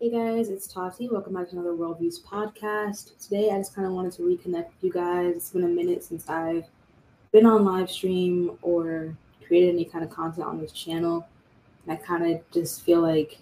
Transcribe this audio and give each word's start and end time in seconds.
Hey 0.00 0.10
guys, 0.10 0.48
it's 0.48 0.68
Tati. 0.68 1.08
Welcome 1.08 1.34
back 1.34 1.48
to 1.48 1.56
another 1.56 1.72
Worldviews 1.72 2.22
podcast. 2.22 3.18
Today, 3.18 3.50
I 3.50 3.56
just 3.56 3.74
kind 3.74 3.84
of 3.84 3.92
wanted 3.92 4.12
to 4.12 4.22
reconnect 4.22 4.66
with 4.66 4.82
you 4.82 4.92
guys. 4.92 5.34
It's 5.34 5.50
been 5.50 5.64
a 5.64 5.66
minute 5.66 6.04
since 6.04 6.28
I've 6.28 6.66
been 7.32 7.44
on 7.44 7.64
live 7.64 7.90
stream 7.90 8.56
or 8.62 9.16
created 9.44 9.74
any 9.74 9.84
kind 9.84 10.04
of 10.04 10.10
content 10.10 10.46
on 10.46 10.60
this 10.60 10.70
channel. 10.70 11.26
And 11.84 11.92
I 11.92 12.00
kind 12.00 12.32
of 12.32 12.48
just 12.52 12.82
feel 12.82 13.00
like 13.00 13.38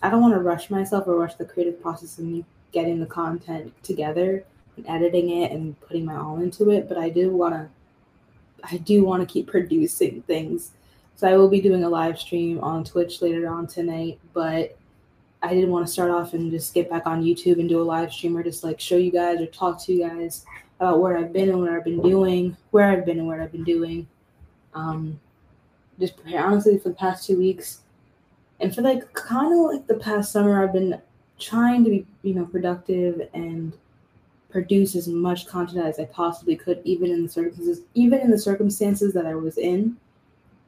I 0.00 0.10
don't 0.10 0.22
want 0.22 0.34
to 0.34 0.38
rush 0.38 0.70
myself 0.70 1.08
or 1.08 1.16
rush 1.16 1.34
the 1.34 1.44
creative 1.44 1.82
process 1.82 2.20
of 2.20 2.24
me 2.24 2.44
getting 2.70 3.00
the 3.00 3.06
content 3.06 3.74
together 3.82 4.44
and 4.76 4.88
editing 4.88 5.42
it 5.42 5.50
and 5.50 5.80
putting 5.80 6.04
my 6.04 6.14
all 6.14 6.40
into 6.40 6.70
it. 6.70 6.88
But 6.88 6.98
I 6.98 7.08
do 7.08 7.30
want 7.30 7.52
to, 7.54 7.68
I 8.62 8.76
do 8.76 9.02
want 9.02 9.28
to 9.28 9.32
keep 9.32 9.46
producing 9.50 10.22
things. 10.22 10.70
So 11.16 11.26
I 11.26 11.36
will 11.36 11.48
be 11.48 11.60
doing 11.60 11.82
a 11.82 11.88
live 11.88 12.16
stream 12.16 12.60
on 12.60 12.84
Twitch 12.84 13.20
later 13.20 13.48
on 13.48 13.66
tonight, 13.66 14.20
but 14.32 14.78
I 15.44 15.52
didn't 15.52 15.70
want 15.70 15.86
to 15.86 15.92
start 15.92 16.10
off 16.10 16.32
and 16.32 16.50
just 16.50 16.72
get 16.72 16.88
back 16.88 17.06
on 17.06 17.22
YouTube 17.22 17.60
and 17.60 17.68
do 17.68 17.80
a 17.80 17.84
live 17.84 18.10
stream 18.10 18.34
or 18.34 18.42
just 18.42 18.64
like 18.64 18.80
show 18.80 18.96
you 18.96 19.10
guys 19.10 19.40
or 19.42 19.46
talk 19.46 19.78
to 19.84 19.92
you 19.92 20.08
guys 20.08 20.46
about 20.80 21.00
where 21.00 21.18
I've 21.18 21.34
been 21.34 21.50
and 21.50 21.60
what 21.60 21.68
I've 21.68 21.84
been 21.84 22.00
doing, 22.00 22.56
where 22.70 22.90
I've 22.90 23.04
been 23.04 23.18
and 23.18 23.28
what 23.28 23.40
I've 23.40 23.52
been 23.52 23.62
doing. 23.64 24.08
Um, 24.72 25.20
just 26.00 26.14
honestly 26.34 26.78
for 26.78 26.88
the 26.88 26.94
past 26.94 27.26
two 27.26 27.36
weeks, 27.36 27.80
and 28.60 28.74
for 28.74 28.80
like 28.80 29.12
kind 29.12 29.52
of 29.52 29.70
like 29.70 29.86
the 29.86 30.02
past 30.02 30.32
summer, 30.32 30.64
I've 30.64 30.72
been 30.72 30.98
trying 31.38 31.84
to 31.84 31.90
be 31.90 32.06
you 32.22 32.34
know 32.34 32.46
productive 32.46 33.28
and 33.34 33.74
produce 34.48 34.96
as 34.96 35.08
much 35.08 35.46
content 35.46 35.84
as 35.84 35.98
I 35.98 36.06
possibly 36.06 36.56
could, 36.56 36.80
even 36.84 37.10
in 37.10 37.22
the 37.22 37.28
circumstances, 37.28 37.84
even 37.92 38.20
in 38.20 38.30
the 38.30 38.38
circumstances 38.38 39.12
that 39.12 39.26
I 39.26 39.34
was 39.34 39.58
in, 39.58 39.98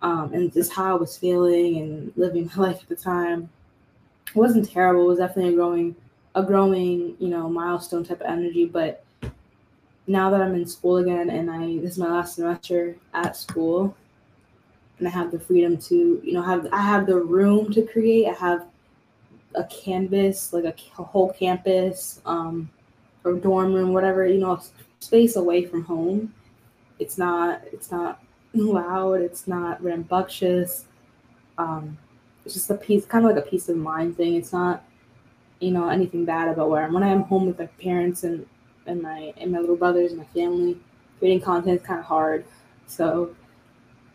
um, 0.02 0.34
and 0.34 0.52
just 0.52 0.72
how 0.72 0.96
I 0.96 0.98
was 0.98 1.16
feeling 1.16 1.78
and 1.78 2.12
living 2.14 2.50
my 2.54 2.62
life 2.68 2.82
at 2.82 2.88
the 2.90 2.96
time 2.96 3.48
it 4.36 4.38
wasn't 4.38 4.70
terrible. 4.70 5.04
It 5.04 5.08
was 5.08 5.18
definitely 5.18 5.54
a 5.54 5.56
growing, 5.56 5.96
a 6.34 6.42
growing, 6.42 7.16
you 7.18 7.28
know, 7.28 7.48
milestone 7.48 8.04
type 8.04 8.20
of 8.20 8.26
energy. 8.26 8.66
But 8.66 9.02
now 10.06 10.28
that 10.30 10.42
I'm 10.42 10.54
in 10.54 10.66
school 10.66 10.98
again, 10.98 11.30
and 11.30 11.50
I 11.50 11.78
this 11.78 11.92
is 11.92 11.98
my 11.98 12.10
last 12.10 12.36
semester 12.36 12.96
at 13.14 13.34
school, 13.34 13.96
and 14.98 15.08
I 15.08 15.10
have 15.10 15.30
the 15.30 15.40
freedom 15.40 15.78
to, 15.78 16.20
you 16.22 16.32
know, 16.34 16.42
have 16.42 16.68
I 16.70 16.82
have 16.82 17.06
the 17.06 17.16
room 17.16 17.72
to 17.72 17.82
create. 17.82 18.26
I 18.28 18.34
have 18.34 18.66
a 19.54 19.64
canvas, 19.64 20.52
like 20.52 20.64
a, 20.64 20.74
a 20.98 21.02
whole 21.02 21.32
campus, 21.32 22.20
um, 22.26 22.68
or 23.24 23.32
dorm 23.32 23.72
room, 23.72 23.94
whatever, 23.94 24.26
you 24.26 24.38
know, 24.38 24.60
space 25.00 25.36
away 25.36 25.64
from 25.64 25.82
home. 25.82 26.34
It's 26.98 27.16
not. 27.16 27.62
It's 27.72 27.90
not 27.90 28.22
loud. 28.52 29.22
It's 29.22 29.48
not 29.48 29.82
rambunctious. 29.82 30.84
Um, 31.56 31.96
it's 32.46 32.54
just 32.54 32.70
a 32.70 32.74
piece, 32.74 33.04
kind 33.04 33.26
of 33.26 33.34
like 33.34 33.44
a 33.44 33.50
peace 33.50 33.68
of 33.68 33.76
mind 33.76 34.16
thing. 34.16 34.36
It's 34.36 34.52
not, 34.52 34.84
you 35.58 35.72
know, 35.72 35.88
anything 35.88 36.24
bad 36.24 36.48
about 36.48 36.70
where 36.70 36.84
I'm. 36.84 36.92
When 36.92 37.02
I'm 37.02 37.22
home 37.22 37.46
with 37.46 37.58
my 37.58 37.66
parents 37.66 38.22
and 38.22 38.46
and 38.86 39.02
my 39.02 39.34
and 39.36 39.50
my 39.50 39.58
little 39.58 39.76
brothers 39.76 40.12
and 40.12 40.20
my 40.20 40.26
family, 40.26 40.78
creating 41.18 41.40
content 41.40 41.80
is 41.80 41.86
kind 41.86 41.98
of 41.98 42.06
hard. 42.06 42.44
So 42.86 43.34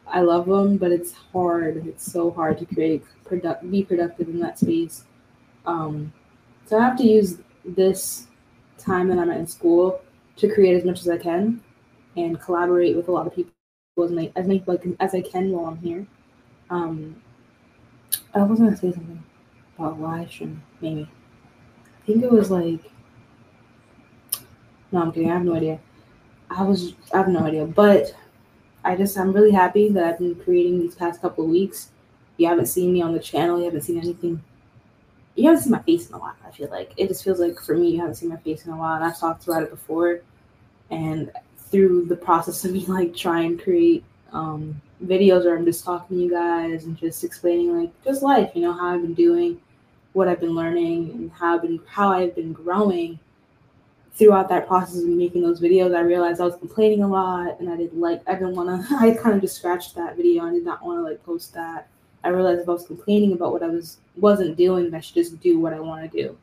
I 0.07 0.21
love 0.21 0.45
them, 0.45 0.77
but 0.77 0.93
it's 0.93 1.11
hard. 1.11 1.85
It's 1.85 2.09
so 2.09 2.31
hard 2.31 2.57
to 2.59 2.65
create, 2.65 3.03
product, 3.25 3.69
be 3.69 3.83
productive 3.83 4.29
in 4.29 4.39
that 4.39 4.57
space. 4.57 5.03
Um, 5.65 6.13
so 6.65 6.77
I 6.77 6.83
have 6.85 6.97
to 6.97 7.03
use 7.03 7.39
this 7.65 8.27
time 8.77 9.09
that 9.09 9.19
I'm 9.19 9.29
in 9.29 9.45
school 9.45 10.01
to 10.37 10.47
create 10.47 10.77
as 10.77 10.85
much 10.85 11.01
as 11.01 11.09
I 11.09 11.17
can 11.17 11.61
and 12.15 12.39
collaborate 12.39 12.95
with 12.95 13.09
a 13.09 13.11
lot 13.11 13.27
of 13.27 13.35
people 13.35 13.51
as 14.01 14.11
many 14.11 14.31
as, 14.37 14.47
many, 14.47 14.63
like, 14.67 14.85
as 15.01 15.13
I 15.13 15.21
can 15.21 15.51
while 15.51 15.65
I'm 15.65 15.77
here. 15.77 16.07
Um, 16.69 17.21
I 18.33 18.43
was 18.43 18.59
gonna 18.59 18.77
say 18.77 18.91
something 18.91 19.23
about 19.77 19.99
live 19.99 20.29
stream, 20.29 20.61
maybe. 20.79 21.09
I 21.83 22.05
think 22.05 22.23
it 22.23 22.31
was 22.31 22.49
like 22.49 22.91
no, 24.91 25.01
I'm 25.01 25.11
kidding. 25.11 25.29
I 25.29 25.35
have 25.35 25.45
no 25.45 25.55
idea. 25.55 25.79
I 26.49 26.63
was 26.63 26.93
I 27.13 27.17
have 27.17 27.27
no 27.29 27.39
idea, 27.39 27.65
but 27.65 28.15
I 28.83 28.95
just 28.95 29.17
I'm 29.17 29.31
really 29.31 29.51
happy 29.51 29.89
that 29.89 30.03
I've 30.03 30.19
been 30.19 30.35
creating 30.35 30.79
these 30.79 30.95
past 30.95 31.21
couple 31.21 31.45
of 31.45 31.49
weeks. 31.49 31.91
You 32.37 32.47
haven't 32.47 32.65
seen 32.67 32.91
me 32.91 33.01
on 33.01 33.13
the 33.13 33.19
channel. 33.19 33.59
You 33.59 33.65
haven't 33.65 33.81
seen 33.81 33.97
anything. 33.97 34.43
You 35.35 35.45
haven't 35.45 35.63
seen 35.63 35.71
my 35.71 35.81
face 35.81 36.09
in 36.09 36.15
a 36.15 36.19
while. 36.19 36.35
I 36.45 36.51
feel 36.51 36.69
like 36.69 36.93
it 36.97 37.07
just 37.07 37.23
feels 37.23 37.39
like 37.39 37.59
for 37.59 37.75
me, 37.75 37.91
you 37.91 37.99
haven't 37.99 38.15
seen 38.15 38.29
my 38.29 38.37
face 38.37 38.65
in 38.65 38.73
a 38.73 38.77
while, 38.77 38.95
and 38.95 39.05
I've 39.05 39.17
talked 39.17 39.47
about 39.47 39.63
it 39.63 39.69
before. 39.69 40.21
And 40.89 41.31
through 41.57 42.05
the 42.05 42.17
process 42.17 42.65
of 42.65 42.73
me 42.73 42.85
like 42.87 43.15
trying 43.15 43.57
to 43.57 43.63
create 43.63 44.03
um, 44.33 44.81
videos 45.05 45.45
where 45.45 45.57
I'm 45.57 45.65
just 45.65 45.83
talking 45.83 46.17
to 46.17 46.23
you 46.23 46.31
guys 46.31 46.85
and 46.85 46.97
just 46.97 47.23
explaining 47.23 47.77
like 47.77 48.03
just 48.03 48.21
life, 48.21 48.51
you 48.55 48.61
know, 48.61 48.73
how 48.73 48.95
I've 48.95 49.01
been 49.01 49.13
doing, 49.13 49.59
what 50.13 50.27
I've 50.27 50.39
been 50.39 50.55
learning, 50.55 51.11
and 51.11 51.31
how 51.31 51.55
I've 51.55 51.61
been 51.61 51.79
how 51.87 52.11
I've 52.11 52.35
been 52.35 52.53
growing 52.53 53.19
throughout 54.13 54.49
that 54.49 54.67
process 54.67 55.01
of 55.01 55.09
making 55.09 55.41
those 55.41 55.61
videos. 55.61 55.95
I 55.95 56.01
realized 56.01 56.41
I 56.41 56.45
was 56.45 56.57
complaining 56.57 57.03
a 57.03 57.07
lot 57.07 57.59
and 57.59 57.69
I 57.69 57.77
didn't 57.77 57.99
like 57.99 58.21
I 58.27 58.33
didn't 58.33 58.55
want 58.55 58.87
to 58.87 58.95
I 58.99 59.11
kind 59.11 59.35
of 59.35 59.41
just 59.41 59.57
scratched 59.57 59.95
that 59.95 60.15
video. 60.15 60.45
I 60.45 60.51
did 60.51 60.65
not 60.65 60.83
want 60.85 60.99
to 60.99 61.03
like 61.03 61.23
post 61.25 61.53
that. 61.53 61.87
I 62.23 62.29
realized 62.29 62.61
if 62.61 62.69
I 62.69 62.73
was 62.73 62.85
complaining 62.85 63.33
about 63.33 63.51
what 63.51 63.63
I 63.63 63.67
was 63.67 63.97
wasn't 64.15 64.57
doing, 64.57 64.93
I 64.93 64.99
should 64.99 65.15
just 65.15 65.39
do 65.41 65.59
what 65.59 65.73
I 65.73 65.79
want 65.79 66.09
to 66.09 66.17
do. 66.17 66.37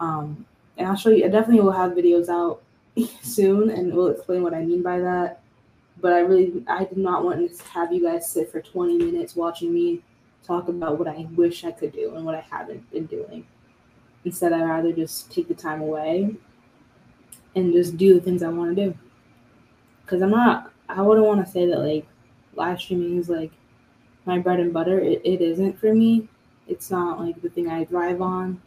Um, 0.00 0.44
and 0.76 0.86
I'll 0.86 0.96
show 0.96 1.10
you. 1.10 1.24
I 1.24 1.28
definitely 1.28 1.62
will 1.62 1.72
have 1.72 1.92
videos 1.92 2.28
out 2.28 2.62
soon, 3.22 3.70
and 3.70 3.92
we'll 3.92 4.08
explain 4.08 4.42
what 4.42 4.54
I 4.54 4.64
mean 4.64 4.82
by 4.82 5.00
that 5.00 5.40
but 6.00 6.12
I 6.12 6.20
really 6.20 6.64
I 6.68 6.84
did 6.84 6.98
not 6.98 7.24
want 7.24 7.56
to 7.56 7.64
have 7.68 7.92
you 7.92 8.02
guys 8.02 8.30
sit 8.30 8.50
for 8.50 8.60
20 8.60 8.98
minutes 8.98 9.36
watching 9.36 9.72
me 9.72 10.02
talk 10.44 10.68
about 10.68 10.98
what 10.98 11.08
I 11.08 11.26
wish 11.36 11.64
I 11.64 11.72
could 11.72 11.92
do 11.92 12.14
and 12.14 12.24
what 12.24 12.34
I 12.34 12.40
haven't 12.40 12.90
been 12.90 13.06
doing. 13.06 13.46
Instead, 14.24 14.52
I'd 14.52 14.62
rather 14.64 14.92
just 14.92 15.30
take 15.30 15.48
the 15.48 15.54
time 15.54 15.80
away 15.80 16.34
and 17.54 17.72
just 17.72 17.96
do 17.96 18.14
the 18.14 18.20
things 18.20 18.42
I 18.42 18.48
want 18.48 18.74
to 18.74 18.86
do. 18.86 18.98
Because 20.04 20.22
I'm 20.22 20.30
not, 20.30 20.72
I 20.88 21.02
wouldn't 21.02 21.26
want 21.26 21.44
to 21.44 21.50
say 21.50 21.66
that 21.66 21.78
like 21.78 22.06
live 22.54 22.80
streaming 22.80 23.18
is 23.18 23.28
like 23.28 23.52
my 24.24 24.38
bread 24.38 24.60
and 24.60 24.72
butter. 24.72 24.98
It, 24.98 25.20
it 25.24 25.40
isn't 25.40 25.78
for 25.78 25.94
me. 25.94 26.28
It's 26.66 26.90
not 26.90 27.20
like 27.20 27.40
the 27.40 27.48
thing 27.48 27.68
I 27.68 27.84
thrive 27.84 28.20
on. 28.20 28.60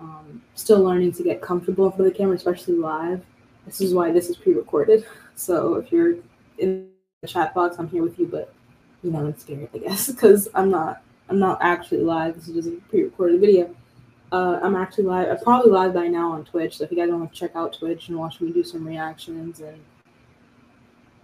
Um, 0.00 0.42
still 0.54 0.82
learning 0.82 1.12
to 1.12 1.22
get 1.22 1.40
comfortable 1.40 1.90
for 1.90 2.02
the 2.02 2.10
camera, 2.10 2.34
especially 2.34 2.74
live. 2.74 3.24
This 3.66 3.80
is 3.80 3.94
why 3.94 4.10
this 4.12 4.28
is 4.28 4.36
pre 4.36 4.54
recorded. 4.54 5.06
So 5.34 5.76
if 5.76 5.90
you're 5.90 6.16
in 6.58 6.88
the 7.20 7.28
chat 7.28 7.54
box, 7.54 7.76
I'm 7.78 7.88
here 7.88 8.02
with 8.02 8.18
you, 8.18 8.26
but 8.26 8.52
you 9.02 9.10
know, 9.10 9.26
it's 9.26 9.42
scary, 9.42 9.68
I 9.74 9.78
guess, 9.78 10.06
because 10.10 10.48
I'm 10.54 10.70
not 10.70 11.02
I'm 11.28 11.38
not 11.38 11.58
actually 11.62 12.02
live. 12.02 12.34
This 12.34 12.48
is 12.48 12.54
just 12.54 12.68
a 12.68 12.80
pre-recorded 12.88 13.40
video. 13.40 13.74
Uh, 14.32 14.58
I'm 14.62 14.76
actually 14.76 15.04
live. 15.04 15.28
I'm 15.28 15.38
probably 15.38 15.70
live 15.70 15.94
by 15.94 16.06
now 16.06 16.32
on 16.32 16.44
Twitch. 16.44 16.78
So 16.78 16.84
if 16.84 16.90
you 16.90 16.96
guys 16.96 17.10
want 17.10 17.32
to 17.32 17.38
check 17.38 17.54
out 17.54 17.74
Twitch 17.78 18.08
and 18.08 18.18
watch 18.18 18.40
me 18.40 18.52
do 18.52 18.64
some 18.64 18.86
reactions 18.86 19.60
and 19.60 19.78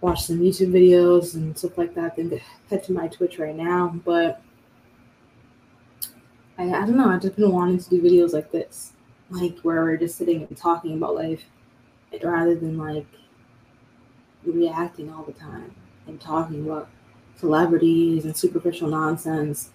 watch 0.01 0.23
some 0.23 0.39
YouTube 0.39 0.71
videos 0.71 1.35
and 1.35 1.57
stuff 1.57 1.77
like 1.77 1.93
that, 1.95 2.15
then 2.15 2.39
head 2.69 2.83
to 2.83 2.93
my 2.93 3.07
Twitch 3.07 3.39
right 3.39 3.55
now. 3.55 3.99
But 4.05 4.41
I, 6.57 6.63
I 6.69 6.85
don't 6.85 6.97
know. 6.97 7.09
I've 7.09 7.21
just 7.21 7.35
been 7.35 7.51
wanting 7.51 7.79
to 7.79 7.89
do 7.89 8.01
videos 8.01 8.33
like 8.33 8.51
this, 8.51 8.93
like 9.29 9.59
where 9.61 9.83
we're 9.83 9.97
just 9.97 10.17
sitting 10.17 10.43
and 10.43 10.57
talking 10.57 10.93
about 10.93 11.15
life, 11.15 11.43
rather 12.23 12.55
than 12.55 12.77
like 12.77 13.07
reacting 14.45 15.11
all 15.11 15.23
the 15.23 15.33
time 15.33 15.73
and 16.07 16.19
talking 16.19 16.65
about 16.65 16.89
celebrities 17.35 18.25
and 18.25 18.35
superficial 18.35 18.89
nonsense. 18.89 19.71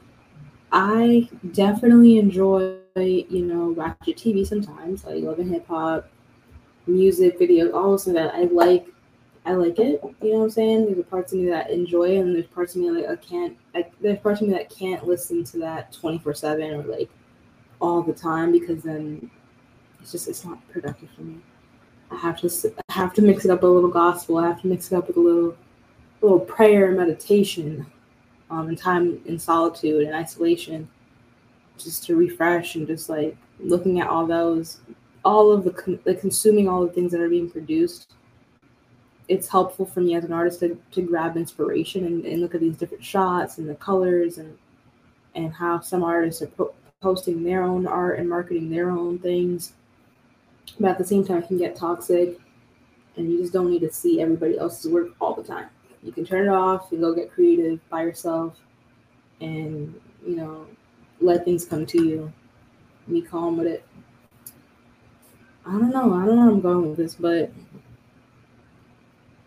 I 0.72 1.28
definitely 1.52 2.18
enjoy, 2.18 2.78
you 2.96 3.46
know, 3.46 3.70
ratchet 3.70 4.16
TV 4.16 4.46
sometimes, 4.46 5.04
like 5.04 5.22
love 5.22 5.38
hip 5.38 5.66
hop, 5.68 6.08
music, 6.86 7.38
videos, 7.38 7.72
all 7.72 7.94
of 7.94 8.04
that. 8.04 8.34
I 8.34 8.44
like 8.44 8.88
I 9.46 9.52
like 9.52 9.78
it. 9.78 10.00
You 10.22 10.32
know 10.32 10.38
what 10.38 10.44
I'm 10.44 10.50
saying? 10.50 10.86
There's 10.86 11.06
parts 11.06 11.32
of 11.32 11.38
me 11.38 11.46
that 11.50 11.66
I 11.66 11.70
enjoy, 11.70 12.18
and 12.18 12.34
there's 12.34 12.46
parts 12.46 12.74
of 12.74 12.80
me 12.80 12.90
like 12.90 13.08
I 13.08 13.16
can't. 13.16 13.56
Like 13.74 13.92
there's 14.00 14.18
parts 14.18 14.40
of 14.40 14.48
me 14.48 14.54
that 14.54 14.70
can't 14.70 15.06
listen 15.06 15.44
to 15.44 15.58
that 15.58 15.92
24 15.92 16.34
seven 16.34 16.72
or 16.72 16.82
like 16.84 17.10
all 17.80 18.02
the 18.02 18.12
time 18.12 18.52
because 18.52 18.82
then 18.82 19.30
it's 20.00 20.12
just 20.12 20.28
it's 20.28 20.44
not 20.44 20.66
productive 20.70 21.10
for 21.10 21.22
me. 21.22 21.36
I 22.14 22.18
have 22.18 22.40
to 22.40 22.74
I 22.88 22.92
have 22.92 23.12
to 23.14 23.22
mix 23.22 23.44
it 23.44 23.50
up 23.50 23.62
with 23.62 23.70
a 23.70 23.74
little 23.74 23.90
gospel. 23.90 24.38
I 24.38 24.46
have 24.46 24.60
to 24.62 24.68
mix 24.68 24.92
it 24.92 24.96
up 24.96 25.08
with 25.08 25.16
a 25.16 25.20
little 25.20 25.56
little 26.20 26.40
prayer 26.40 26.86
and 26.86 26.96
meditation, 26.96 27.84
um, 28.50 28.68
and 28.68 28.78
time 28.78 29.20
in 29.26 29.38
solitude 29.38 30.06
and 30.06 30.14
isolation, 30.14 30.88
just 31.76 32.04
to 32.04 32.16
refresh 32.16 32.76
and 32.76 32.86
just 32.86 33.08
like 33.08 33.36
looking 33.58 34.00
at 34.00 34.08
all 34.08 34.26
those, 34.26 34.80
all 35.24 35.50
of 35.50 35.64
the 35.64 35.72
con- 35.72 36.00
like 36.04 36.20
consuming 36.20 36.68
all 36.68 36.86
the 36.86 36.92
things 36.92 37.10
that 37.12 37.20
are 37.20 37.28
being 37.28 37.50
produced. 37.50 38.12
It's 39.26 39.48
helpful 39.48 39.86
for 39.86 40.00
me 40.00 40.14
as 40.14 40.24
an 40.24 40.32
artist 40.32 40.60
to, 40.60 40.78
to 40.92 41.02
grab 41.02 41.36
inspiration 41.36 42.04
and, 42.04 42.24
and 42.26 42.42
look 42.42 42.54
at 42.54 42.60
these 42.60 42.76
different 42.76 43.04
shots 43.04 43.58
and 43.58 43.68
the 43.68 43.74
colors 43.74 44.38
and 44.38 44.56
and 45.34 45.52
how 45.52 45.80
some 45.80 46.04
artists 46.04 46.42
are 46.42 46.46
po- 46.46 46.74
posting 47.00 47.42
their 47.42 47.64
own 47.64 47.86
art 47.86 48.18
and 48.20 48.28
marketing 48.28 48.70
their 48.70 48.90
own 48.90 49.18
things 49.18 49.72
but 50.78 50.90
at 50.90 50.98
the 50.98 51.04
same 51.04 51.24
time, 51.24 51.38
it 51.38 51.48
can 51.48 51.58
get 51.58 51.76
toxic, 51.76 52.38
and 53.16 53.30
you 53.30 53.40
just 53.40 53.52
don't 53.52 53.70
need 53.70 53.80
to 53.80 53.92
see 53.92 54.20
everybody 54.20 54.58
else's 54.58 54.90
work 54.90 55.08
all 55.20 55.34
the 55.34 55.42
time. 55.42 55.68
You 56.02 56.12
can 56.12 56.24
turn 56.24 56.48
it 56.48 56.52
off 56.52 56.92
and 56.92 57.00
go 57.00 57.14
get 57.14 57.32
creative 57.32 57.80
by 57.88 58.02
yourself, 58.02 58.56
and 59.40 59.94
you 60.26 60.36
know, 60.36 60.66
let 61.20 61.44
things 61.44 61.64
come 61.64 61.86
to 61.86 62.04
you. 62.04 62.32
Be 63.08 63.22
calm 63.22 63.56
with 63.58 63.66
it. 63.66 63.86
I 65.66 65.72
don't 65.72 65.90
know. 65.90 66.14
I 66.14 66.26
don't 66.26 66.36
know 66.36 66.42
where 66.42 66.50
I'm 66.50 66.60
going 66.60 66.88
with 66.90 66.98
this, 66.98 67.14
but 67.14 67.50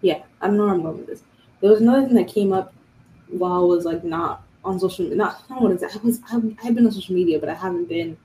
yeah, 0.02 0.24
I 0.42 0.48
don't 0.48 0.58
know 0.58 0.66
where 0.66 0.74
I'm 0.74 0.82
going 0.82 0.98
with 0.98 1.08
this. 1.08 1.24
There 1.62 1.72
was 1.72 1.82
another 1.82 2.06
thing 2.06 2.16
that 2.16 2.28
came 2.28 2.54
up 2.54 2.74
while 3.30 3.54
I 3.54 3.66
was 3.66 3.86
like 3.86 4.04
not 4.04 4.44
on 4.64 4.80
social 4.80 5.04
media. 5.04 5.18
Not, 5.18 5.44
I 5.50 5.54
don't 5.54 5.64
want 5.64 5.80
to 5.80 5.90
say 5.90 6.00
I 6.00 6.04
was. 6.04 6.20
I've 6.32 6.76
been 6.76 6.86
on 6.86 6.92
social 6.92 7.16
media, 7.16 7.40
but 7.40 7.50
I 7.50 7.54
haven't 7.56 7.90
been 7.90 8.18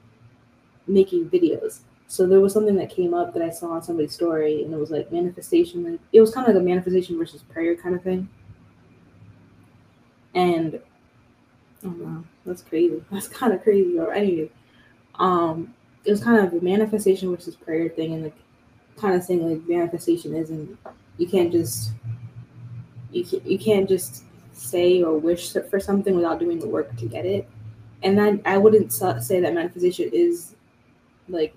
making 0.87 1.31
videos. 1.31 1.81
So 2.13 2.27
there 2.27 2.43
was 2.43 2.53
something 2.53 2.77
that 2.77 2.91
came 2.91 3.15
up 3.15 3.33
that 3.33 3.43
I 3.43 3.49
saw 3.49 3.71
on 3.71 3.83
somebody's 3.83 4.13
story, 4.13 4.63
and 4.63 4.75
it 4.75 4.77
was 4.77 4.91
like 4.91 5.11
manifestation. 5.11 5.83
Like 5.83 6.01
it 6.13 6.21
was 6.21 6.31
kind 6.31 6.47
of 6.47 6.55
like 6.55 6.61
a 6.61 6.65
manifestation 6.65 7.17
versus 7.17 7.41
prayer 7.41 7.75
kind 7.75 7.95
of 7.95 8.03
thing. 8.03 8.29
And 10.35 10.79
oh 11.83 11.95
wow, 11.97 12.23
that's 12.45 12.61
crazy. 12.61 13.03
That's 13.11 13.29
kind 13.29 13.55
of 13.55 13.63
crazy. 13.63 13.99
Or 13.99 14.13
anyway, 14.13 14.51
um, 15.15 15.73
it 16.05 16.11
was 16.11 16.23
kind 16.23 16.47
of 16.47 16.53
a 16.53 16.63
manifestation 16.63 17.35
versus 17.35 17.57
prayer 17.57 17.89
thing, 17.89 18.13
and 18.13 18.25
like 18.25 18.37
kind 18.99 19.15
of 19.15 19.23
saying 19.23 19.49
like 19.49 19.67
manifestation 19.67 20.35
isn't. 20.35 20.79
You 21.17 21.27
can't 21.27 21.51
just 21.51 21.93
you 23.11 23.25
can't, 23.25 23.47
you 23.47 23.59
can't 23.59 23.89
just 23.89 24.25
say 24.53 25.03
or 25.03 25.17
wish 25.17 25.55
for 25.55 25.81
something 25.81 26.15
without 26.15 26.41
doing 26.41 26.59
the 26.59 26.69
work 26.69 26.95
to 26.95 27.07
get 27.07 27.25
it. 27.25 27.49
And 28.03 28.19
then 28.19 28.43
I 28.45 28.59
wouldn't 28.59 28.93
say 28.93 29.41
that 29.41 29.55
manifestation 29.55 30.11
is 30.13 30.57
like 31.27 31.55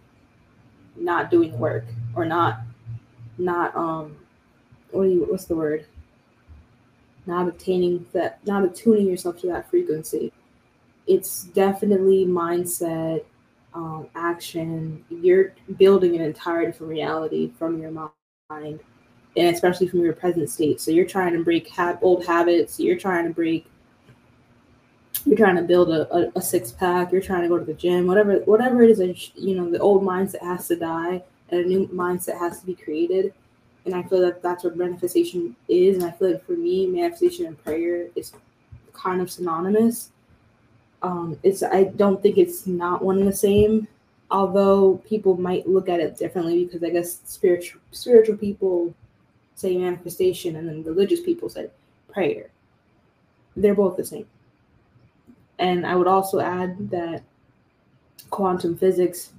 not 0.96 1.30
doing 1.32 1.58
work 1.60 1.86
or 2.16 2.26
not 2.26 2.62
not 3.38 3.76
um 3.76 4.16
what 4.92 5.04
do 5.04 5.10
you 5.10 5.28
what's 5.30 5.46
the 5.46 5.56
word? 5.56 5.86
Not 7.26 7.48
attaining 7.48 8.06
that 8.14 8.46
not 8.46 8.64
attuning 8.64 9.08
yourself 9.08 9.40
to 9.42 9.48
that 9.48 9.70
frequency. 9.70 10.32
It's 11.08 11.44
definitely 11.46 12.26
mindset 12.26 13.24
um, 13.74 14.08
action. 14.16 15.04
You're 15.10 15.54
building 15.78 16.16
an 16.16 16.22
entire 16.22 16.66
different 16.66 16.92
reality 16.92 17.52
from 17.60 17.82
your 17.82 17.92
mind 17.92 18.80
and 19.38 19.54
especially 19.54 19.88
from 19.88 20.00
your 20.00 20.14
present 20.14 20.50
state. 20.50 20.80
So 20.80 20.92
you're 20.92 21.06
trying 21.06 21.34
to 21.34 21.44
break 21.44 21.70
ha- 21.70 21.98
old 22.02 22.26
habits. 22.26 22.80
You're 22.80 22.98
trying 22.98 23.28
to 23.28 23.34
break 23.34 23.66
you're 25.26 25.38
trying 25.38 25.56
to 25.56 25.64
build 25.64 25.90
a, 25.90 26.14
a, 26.16 26.32
a, 26.36 26.42
six 26.42 26.72
pack, 26.72 27.12
you're 27.12 27.22
trying 27.22 27.42
to 27.42 27.48
go 27.48 27.58
to 27.58 27.66
the 27.66 27.74
gym, 27.74 28.06
whatever 28.08 28.38
whatever 28.42 28.84
it 28.84 28.92
is 28.92 29.32
you 29.36 29.56
know 29.56 29.70
the 29.70 29.80
old 29.80 30.04
mindset 30.04 30.42
has 30.42 30.68
to 30.68 30.76
die 30.76 31.24
and 31.50 31.66
a 31.66 31.68
new 31.68 31.88
mindset 31.88 32.38
has 32.38 32.60
to 32.60 32.66
be 32.66 32.76
created. 32.76 33.34
And 33.86 33.94
I 33.94 34.04
feel 34.04 34.22
that 34.22 34.42
that's 34.42 34.64
what 34.64 34.76
manifestation 34.76 35.56
is. 35.68 35.98
And 35.98 36.06
I 36.06 36.12
feel 36.12 36.32
like 36.32 36.46
for 36.46 36.54
me, 36.54 36.88
manifestation 36.88 37.46
and 37.46 37.64
prayer 37.64 38.08
is 38.16 38.34
kind 38.94 39.22
of 39.22 39.30
synonymous. 39.30 40.10
Um, 41.04 41.38
it's 41.44 41.62
I 41.62 41.84
don't 41.84 42.22
think 42.22 42.38
it's 42.38 42.66
not 42.66 43.04
one 43.04 43.20
and 43.20 43.28
the 43.28 43.36
same, 43.36 43.88
although 44.32 45.02
people 45.08 45.38
might 45.38 45.68
look 45.68 45.88
at 45.88 46.00
it 46.00 46.18
differently 46.18 46.66
because 46.66 46.84
I 46.84 46.90
guess 46.90 47.20
spiritual 47.26 47.80
spiritual 47.92 48.38
people 48.38 48.94
say 49.56 49.78
manifestation 49.78 50.56
and 50.56 50.68
then 50.68 50.84
religious 50.84 51.22
people 51.22 51.50
say 51.50 51.70
prayer. 52.12 52.50
They're 53.56 53.76
both 53.76 53.98
the 53.98 54.06
same. 54.06 54.26
And 55.60 55.86
I 55.86 55.96
would 55.96 56.08
also 56.08 56.40
add 56.40 56.90
that 56.90 57.24
quantum 58.30 58.78
physics 58.78 59.34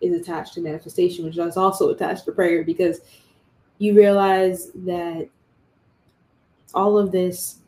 is 0.00 0.20
attached 0.20 0.54
to 0.54 0.60
manifestation, 0.60 1.24
which 1.24 1.38
is 1.38 1.56
also 1.56 1.90
attached 1.90 2.24
to 2.26 2.32
prayer 2.32 2.62
because 2.64 3.00
you 3.78 3.94
realize 3.94 4.70
that 4.74 5.28
all 6.74 6.98
of 6.98 7.10
this 7.12 7.58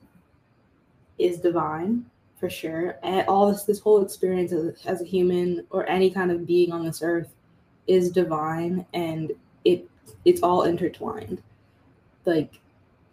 is 1.18 1.38
divine 1.38 2.04
for 2.38 2.50
sure. 2.50 2.98
And 3.02 3.26
all 3.28 3.50
this 3.50 3.64
this 3.64 3.80
whole 3.80 4.02
experience 4.02 4.52
as, 4.52 4.74
as 4.84 5.00
a 5.00 5.04
human 5.04 5.66
or 5.70 5.88
any 5.88 6.10
kind 6.10 6.30
of 6.30 6.46
being 6.46 6.72
on 6.72 6.84
this 6.84 7.02
earth 7.02 7.34
is 7.86 8.10
divine 8.10 8.84
and 8.92 9.32
it 9.64 9.88
it's 10.24 10.42
all 10.42 10.64
intertwined. 10.64 11.42
Like 12.24 12.60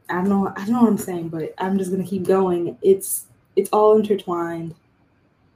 I 0.09 0.15
don't 0.15 0.29
know 0.29 0.51
I 0.55 0.59
don't 0.59 0.73
know 0.73 0.81
what 0.81 0.89
I'm 0.89 0.97
saying, 0.97 1.29
but 1.29 1.53
I'm 1.57 1.77
just 1.77 1.91
gonna 1.91 2.03
keep 2.03 2.23
going. 2.23 2.77
It's 2.81 3.27
it's 3.55 3.69
all 3.71 3.95
intertwined 3.95 4.75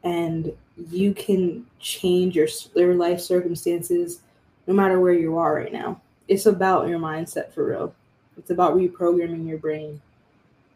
and 0.04 0.52
you 0.92 1.14
can 1.14 1.66
change 1.80 2.36
your 2.36 2.48
your 2.76 2.96
life 2.96 3.20
circumstances 3.20 4.22
no 4.68 4.74
matter 4.74 5.00
where 5.00 5.14
you 5.14 5.38
are 5.38 5.56
right 5.56 5.74
now. 5.74 6.00
It's 6.28 6.46
about 6.46 6.88
your 6.88 7.00
mindset 7.00 7.54
for 7.54 7.66
real. 7.66 7.96
It's 8.38 8.52
about 8.52 8.76
reprogramming 8.76 9.48
your 9.48 9.58
brain 9.58 10.02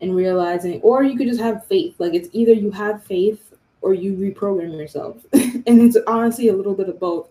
and 0.02 0.16
realizing 0.16 0.82
or 0.82 1.04
you 1.04 1.18
could 1.18 1.28
just 1.28 1.42
have 1.42 1.66
faith. 1.68 1.96
Like 2.00 2.14
it's 2.14 2.30
either 2.32 2.54
you 2.54 2.72
have 2.72 3.04
faith 3.04 3.54
or 3.82 3.94
you 3.94 4.14
reprogram 4.14 4.78
yourself. 4.78 5.18
and 5.34 5.64
it's 5.68 5.98
honestly 6.08 6.50
a 6.50 6.56
little 6.56 6.76
bit 6.76 6.90
of 6.90 7.00
both. 7.00 7.28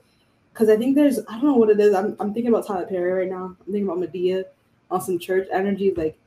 Cause 0.54 0.68
I 0.68 0.76
think 0.76 0.94
there's 0.94 1.18
I 1.20 1.32
don't 1.32 1.44
know 1.44 1.54
what 1.54 1.70
it 1.70 1.80
is. 1.80 1.94
I'm 1.94 2.16
I'm 2.20 2.34
thinking 2.34 2.52
about 2.52 2.66
Tyler 2.66 2.86
Perry 2.86 3.12
right 3.12 3.30
now. 3.30 3.44
I'm 3.44 3.72
thinking 3.72 3.88
about 3.88 3.98
Madea 3.98 4.44
on 4.90 5.00
some 5.00 5.18
church 5.18 5.48
energy, 5.50 5.92
like 5.96 6.18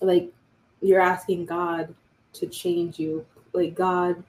like 0.00 0.30
you're 0.82 1.00
asking 1.00 1.46
God 1.46 1.94
to 2.34 2.46
change 2.46 2.98
you. 2.98 3.24
Like 3.52 3.74
God 3.74 4.22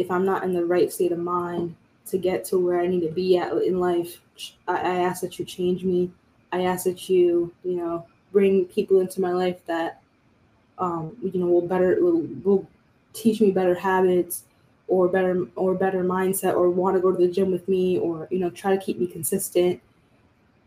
if 0.00 0.10
I'm 0.10 0.24
not 0.24 0.44
in 0.44 0.52
the 0.52 0.64
right 0.64 0.90
state 0.90 1.12
of 1.12 1.18
mind 1.18 1.76
to 2.06 2.18
get 2.18 2.44
to 2.46 2.58
where 2.58 2.80
I 2.80 2.86
need 2.86 3.02
to 3.02 3.12
be 3.12 3.36
at 3.36 3.52
in 3.52 3.78
life, 3.78 4.20
I, 4.66 4.76
I 4.76 4.94
ask 5.00 5.20
that 5.20 5.38
you 5.38 5.44
change 5.44 5.84
me. 5.84 6.10
I 6.52 6.62
ask 6.62 6.84
that 6.84 7.08
you, 7.08 7.52
you 7.62 7.76
know, 7.76 8.06
bring 8.32 8.64
people 8.64 9.00
into 9.00 9.20
my 9.20 9.32
life 9.32 9.64
that, 9.66 10.00
um, 10.78 11.16
you 11.22 11.38
know, 11.38 11.46
will 11.46 11.66
better 11.66 11.96
will, 12.00 12.26
will 12.42 12.66
teach 13.12 13.40
me 13.40 13.50
better 13.50 13.74
habits 13.74 14.44
or 14.88 15.06
better 15.06 15.46
or 15.54 15.74
better 15.74 16.02
mindset 16.02 16.54
or 16.54 16.70
want 16.70 16.96
to 16.96 17.00
go 17.00 17.12
to 17.12 17.18
the 17.18 17.30
gym 17.30 17.50
with 17.52 17.68
me 17.68 17.98
or 17.98 18.26
you 18.30 18.38
know 18.38 18.50
try 18.50 18.74
to 18.74 18.82
keep 18.82 18.98
me 18.98 19.06
consistent 19.06 19.80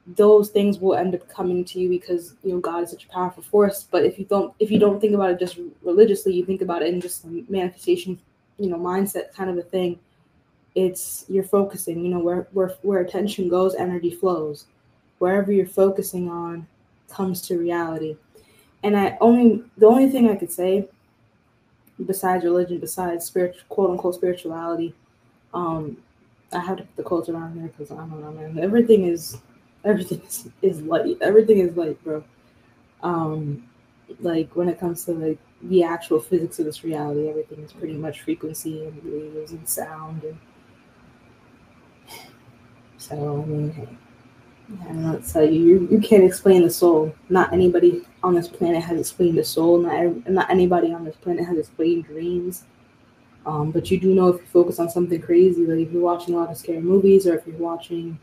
those 0.06 0.50
things 0.50 0.80
will 0.80 0.96
end 0.96 1.16
up 1.16 1.28
coming 1.30 1.64
to 1.64 1.80
you 1.80 1.88
because 1.88 2.36
you 2.44 2.52
know 2.52 2.60
god 2.60 2.84
is 2.84 2.92
such 2.92 3.06
a 3.06 3.10
powerful 3.10 3.44
force. 3.44 3.88
But 3.90 4.04
if 4.06 4.20
you 4.20 4.26
don't 4.26 4.54
if 4.60 4.70
you 4.70 4.80
don't 4.80 5.00
think 5.00 5.14
about 5.14 5.32
it 5.32 5.40
just 5.40 5.58
religiously 5.82 6.34
you 6.34 6.46
think 6.46 6.62
about 6.62 6.82
it 6.82 6.94
in 6.94 7.00
just 7.00 7.26
manifestation 7.26 8.20
you 8.60 8.70
know 8.70 8.78
mindset 8.78 9.34
kind 9.34 9.50
of 9.50 9.58
a 9.58 9.62
thing 9.62 10.00
it's 10.76 11.26
you're 11.30 11.44
focusing 11.44 12.04
you 12.04 12.10
know 12.10 12.20
where 12.20 12.48
where 12.52 12.76
where 12.82 13.02
attention 13.02 13.48
goes 13.50 13.76
energy 13.76 14.12
flows. 14.12 14.66
Wherever 15.20 15.54
you're 15.54 15.66
focusing 15.66 16.30
on 16.30 16.68
comes 17.10 17.42
to 17.44 17.58
reality. 17.58 18.18
And 18.84 18.98
i 18.98 19.18
only 19.22 19.64
the 19.78 19.86
only 19.86 20.10
thing 20.10 20.30
i 20.30 20.36
could 20.36 20.52
say 20.52 20.90
besides 22.06 22.44
religion 22.44 22.80
besides 22.80 23.26
spiritual 23.26 23.62
quote 23.70 23.92
unquote 23.92 24.16
spirituality 24.16 24.94
um 25.54 25.96
i 26.52 26.60
have 26.60 26.78
to 26.78 26.84
put 26.84 26.96
the 26.98 27.04
quotes 27.04 27.30
around 27.30 27.58
there 27.58 27.68
because 27.68 27.92
i 27.92 27.96
don't 27.96 28.20
know 28.20 28.32
man. 28.32 28.60
Everything 28.60 29.06
is 29.06 29.38
everything 29.86 30.22
is, 30.62 30.82
light 30.82 31.18
everything 31.22 31.60
is 31.60 31.76
light 31.76 32.02
bro 32.04 32.24
um 33.02 33.64
like 34.20 34.56
when 34.56 34.70
it 34.70 34.80
comes 34.80 35.06
to 35.06 35.14
like 35.14 35.40
the 35.64 35.84
actual 35.84 36.20
physics 36.20 36.60
of 36.60 36.66
this 36.66 36.84
reality, 36.84 37.30
everything 37.30 37.60
is 37.60 37.72
pretty 37.72 37.94
much 37.94 38.22
frequency 38.22 38.86
and 38.86 39.02
waves 39.04 39.52
and 39.52 39.68
sound 39.68 40.24
and 40.24 40.38
so 42.98 43.44
I 43.44 43.46
mean 43.46 43.72
hey, 43.72 43.88
I 44.82 44.86
don't 44.86 45.02
know 45.04 45.20
tell 45.20 45.44
you. 45.44 45.62
you. 45.62 45.88
You 45.92 46.00
can't 46.00 46.24
explain 46.24 46.64
the 46.64 46.70
soul. 46.70 47.14
Not 47.30 47.54
anybody 47.54 48.02
on 48.24 48.34
this 48.34 48.48
planet 48.48 48.82
has 48.84 49.00
explained 49.00 49.38
the 49.38 49.44
soul. 49.44 49.78
Not 49.80 50.30
not 50.30 50.50
anybody 50.50 50.94
on 50.94 51.04
this 51.04 51.16
planet 51.16 51.46
has 51.46 51.58
explained 51.58 52.06
dreams. 52.06 52.64
Um, 53.46 53.72
but 53.72 53.92
you 53.92 54.00
do 54.00 54.16
know 54.16 54.30
if 54.30 54.40
you 54.40 54.48
focus 54.48 54.80
on 54.80 54.90
something 54.90 55.22
crazy, 55.22 55.66
like 55.66 55.88
if 55.88 55.92
you're 55.92 56.02
watching 56.02 56.34
a 56.34 56.38
lot 56.38 56.50
of 56.50 56.58
scary 56.58 56.80
movies 56.80 57.28
or 57.28 57.36
if 57.38 57.46
you're 57.46 57.58
watching 57.58 58.18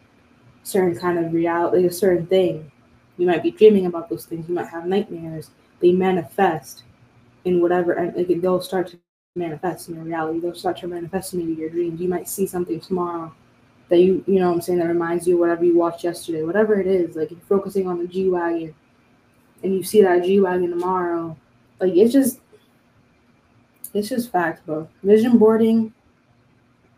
certain 0.62 0.98
kind 0.98 1.18
of 1.18 1.32
reality, 1.32 1.86
a 1.86 1.92
certain 1.92 2.26
thing, 2.26 2.70
you 3.16 3.26
might 3.26 3.42
be 3.42 3.50
dreaming 3.50 3.86
about 3.86 4.08
those 4.08 4.24
things. 4.24 4.48
You 4.48 4.54
might 4.54 4.68
have 4.68 4.86
nightmares 4.86 5.50
they 5.80 5.92
manifest 5.92 6.84
in 7.44 7.60
whatever 7.60 7.92
and 7.92 8.14
like 8.16 8.40
they'll 8.40 8.60
start 8.60 8.88
to 8.88 8.98
manifest 9.34 9.88
in 9.88 9.96
your 9.96 10.04
reality. 10.04 10.40
They'll 10.40 10.54
start 10.54 10.78
to 10.78 10.88
manifest 10.88 11.34
in 11.34 11.56
your 11.56 11.70
dreams. 11.70 12.00
You 12.00 12.08
might 12.08 12.28
see 12.28 12.46
something 12.46 12.80
tomorrow 12.80 13.34
that 13.88 13.98
you 13.98 14.22
you 14.26 14.38
know 14.38 14.48
what 14.48 14.56
I'm 14.56 14.60
saying 14.60 14.78
that 14.78 14.88
reminds 14.88 15.26
you 15.26 15.34
of 15.34 15.40
whatever 15.40 15.64
you 15.64 15.76
watched 15.76 16.04
yesterday, 16.04 16.42
whatever 16.42 16.80
it 16.80 16.86
is. 16.86 17.16
Like 17.16 17.32
if 17.32 17.38
you're 17.38 17.58
focusing 17.58 17.88
on 17.88 17.98
the 17.98 18.06
G 18.06 18.28
Wagon 18.28 18.74
and 19.62 19.74
you 19.74 19.82
see 19.82 20.02
that 20.02 20.24
G 20.24 20.40
Wagon 20.40 20.70
tomorrow, 20.70 21.36
like 21.80 21.94
it's 21.94 22.12
just 22.12 22.40
it's 23.92 24.08
just 24.08 24.30
facts, 24.30 24.60
bro. 24.64 24.88
Vision 25.02 25.38
boarding, 25.38 25.92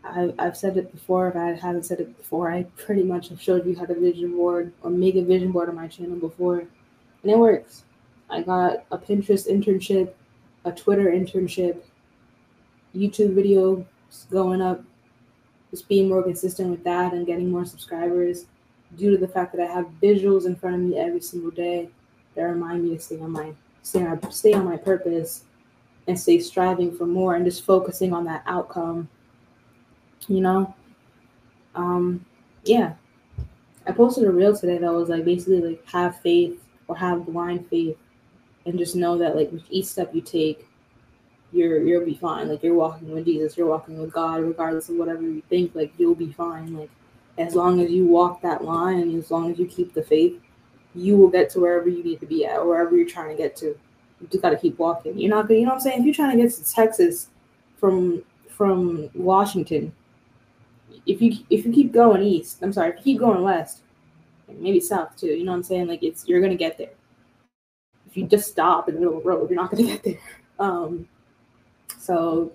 I, 0.04 0.32
I've 0.38 0.56
said 0.56 0.76
it 0.76 0.92
before. 0.92 1.28
If 1.28 1.36
I 1.36 1.52
haven't 1.52 1.84
said 1.84 2.00
it 2.00 2.16
before, 2.16 2.50
I 2.50 2.64
pretty 2.76 3.02
much 3.02 3.28
have 3.28 3.40
showed 3.40 3.66
you 3.66 3.76
how 3.76 3.84
to 3.86 3.98
vision 3.98 4.36
board 4.36 4.72
or 4.82 4.90
make 4.90 5.14
a 5.14 5.22
vision 5.22 5.52
board 5.52 5.68
on 5.68 5.76
my 5.76 5.88
channel 5.88 6.16
before, 6.16 6.60
and 6.60 7.30
it 7.30 7.38
works. 7.38 7.84
I 8.28 8.42
got 8.42 8.84
a 8.90 8.98
Pinterest 8.98 9.50
internship, 9.50 10.12
a 10.64 10.72
Twitter 10.72 11.06
internship, 11.06 11.82
YouTube 12.94 13.34
video 13.34 13.86
going 14.30 14.60
up, 14.60 14.82
just 15.70 15.88
being 15.88 16.08
more 16.08 16.22
consistent 16.22 16.70
with 16.70 16.84
that 16.84 17.12
and 17.12 17.26
getting 17.26 17.50
more 17.50 17.64
subscribers 17.64 18.46
due 18.96 19.10
to 19.10 19.16
the 19.16 19.28
fact 19.28 19.54
that 19.54 19.68
I 19.68 19.72
have 19.72 19.86
visuals 20.02 20.46
in 20.46 20.56
front 20.56 20.76
of 20.76 20.82
me 20.82 20.98
every 20.98 21.20
single 21.20 21.50
day 21.50 21.88
that 22.34 22.42
remind 22.42 22.84
me 22.84 22.96
to 22.96 23.00
stay 23.02 23.18
on 23.20 23.30
my 23.30 23.52
stay 23.82 24.04
on, 24.04 24.30
stay 24.30 24.52
on 24.52 24.64
my 24.64 24.76
purpose 24.76 25.44
and 26.06 26.18
stay 26.18 26.38
striving 26.38 26.94
for 26.94 27.06
more 27.06 27.36
and 27.36 27.44
just 27.44 27.64
focusing 27.64 28.12
on 28.12 28.24
that 28.24 28.42
outcome. 28.46 29.08
You 30.28 30.40
know, 30.40 30.74
Um, 31.74 32.24
yeah. 32.64 32.94
I 33.86 33.92
posted 33.92 34.24
a 34.24 34.30
reel 34.30 34.56
today 34.56 34.78
that 34.78 34.92
was 34.92 35.08
like 35.08 35.24
basically 35.24 35.60
like 35.60 35.84
have 35.88 36.20
faith 36.20 36.62
or 36.86 36.96
have 36.96 37.26
blind 37.26 37.68
faith 37.68 37.96
and 38.66 38.78
just 38.78 38.94
know 38.94 39.18
that 39.18 39.34
like 39.34 39.50
with 39.50 39.64
each 39.70 39.86
step 39.86 40.14
you 40.14 40.20
take, 40.20 40.68
you're 41.52 41.82
you'll 41.82 42.04
be 42.04 42.14
fine. 42.14 42.48
Like 42.48 42.62
you're 42.62 42.74
walking 42.74 43.10
with 43.10 43.24
Jesus, 43.24 43.56
you're 43.56 43.66
walking 43.66 43.98
with 43.98 44.12
God, 44.12 44.42
regardless 44.42 44.88
of 44.88 44.96
whatever 44.96 45.22
you 45.22 45.42
think, 45.48 45.74
like 45.74 45.92
you'll 45.98 46.14
be 46.14 46.32
fine. 46.32 46.76
Like 46.76 46.90
as 47.38 47.54
long 47.54 47.80
as 47.80 47.90
you 47.90 48.06
walk 48.06 48.40
that 48.42 48.62
line 48.62 49.00
and 49.00 49.18
as 49.18 49.30
long 49.30 49.50
as 49.50 49.58
you 49.58 49.66
keep 49.66 49.94
the 49.94 50.02
faith, 50.02 50.40
you 50.94 51.16
will 51.16 51.28
get 51.28 51.50
to 51.50 51.60
wherever 51.60 51.88
you 51.88 52.04
need 52.04 52.20
to 52.20 52.26
be 52.26 52.44
at, 52.46 52.58
or 52.58 52.68
wherever 52.68 52.96
you're 52.96 53.08
trying 53.08 53.36
to 53.36 53.42
get 53.42 53.56
to. 53.56 53.66
You 53.66 54.28
just 54.30 54.42
gotta 54.42 54.56
keep 54.56 54.78
walking. 54.78 55.18
You're 55.18 55.30
not 55.30 55.48
gonna 55.48 55.58
you 55.58 55.66
know 55.66 55.72
what 55.72 55.76
I'm 55.76 55.80
saying? 55.80 56.00
If 56.00 56.04
you're 56.04 56.14
trying 56.14 56.36
to 56.36 56.42
get 56.42 56.54
to 56.54 56.72
Texas 56.72 57.28
from 57.78 58.22
from 58.48 59.10
Washington, 59.14 59.92
if 61.06 61.20
you 61.20 61.36
if 61.50 61.66
you 61.66 61.72
keep 61.72 61.92
going 61.92 62.22
east, 62.22 62.62
I'm 62.62 62.72
sorry, 62.72 62.90
if 62.90 62.96
you 62.98 63.02
keep 63.02 63.18
going 63.18 63.42
west, 63.42 63.80
maybe 64.48 64.80
south 64.80 65.16
too, 65.16 65.28
you 65.28 65.44
know 65.44 65.52
what 65.52 65.58
I'm 65.58 65.62
saying? 65.62 65.88
Like 65.88 66.02
it's 66.02 66.28
you're 66.28 66.40
gonna 66.40 66.54
get 66.54 66.78
there. 66.78 66.92
If 68.08 68.16
you 68.16 68.26
just 68.26 68.50
stop 68.50 68.88
in 68.88 68.94
the 68.94 69.00
middle 69.00 69.18
of 69.18 69.24
the 69.24 69.28
road, 69.28 69.50
you're 69.50 69.60
not 69.60 69.70
gonna 69.70 69.82
get 69.86 70.04
there. 70.04 70.18
Um, 70.58 71.08
so 71.98 72.52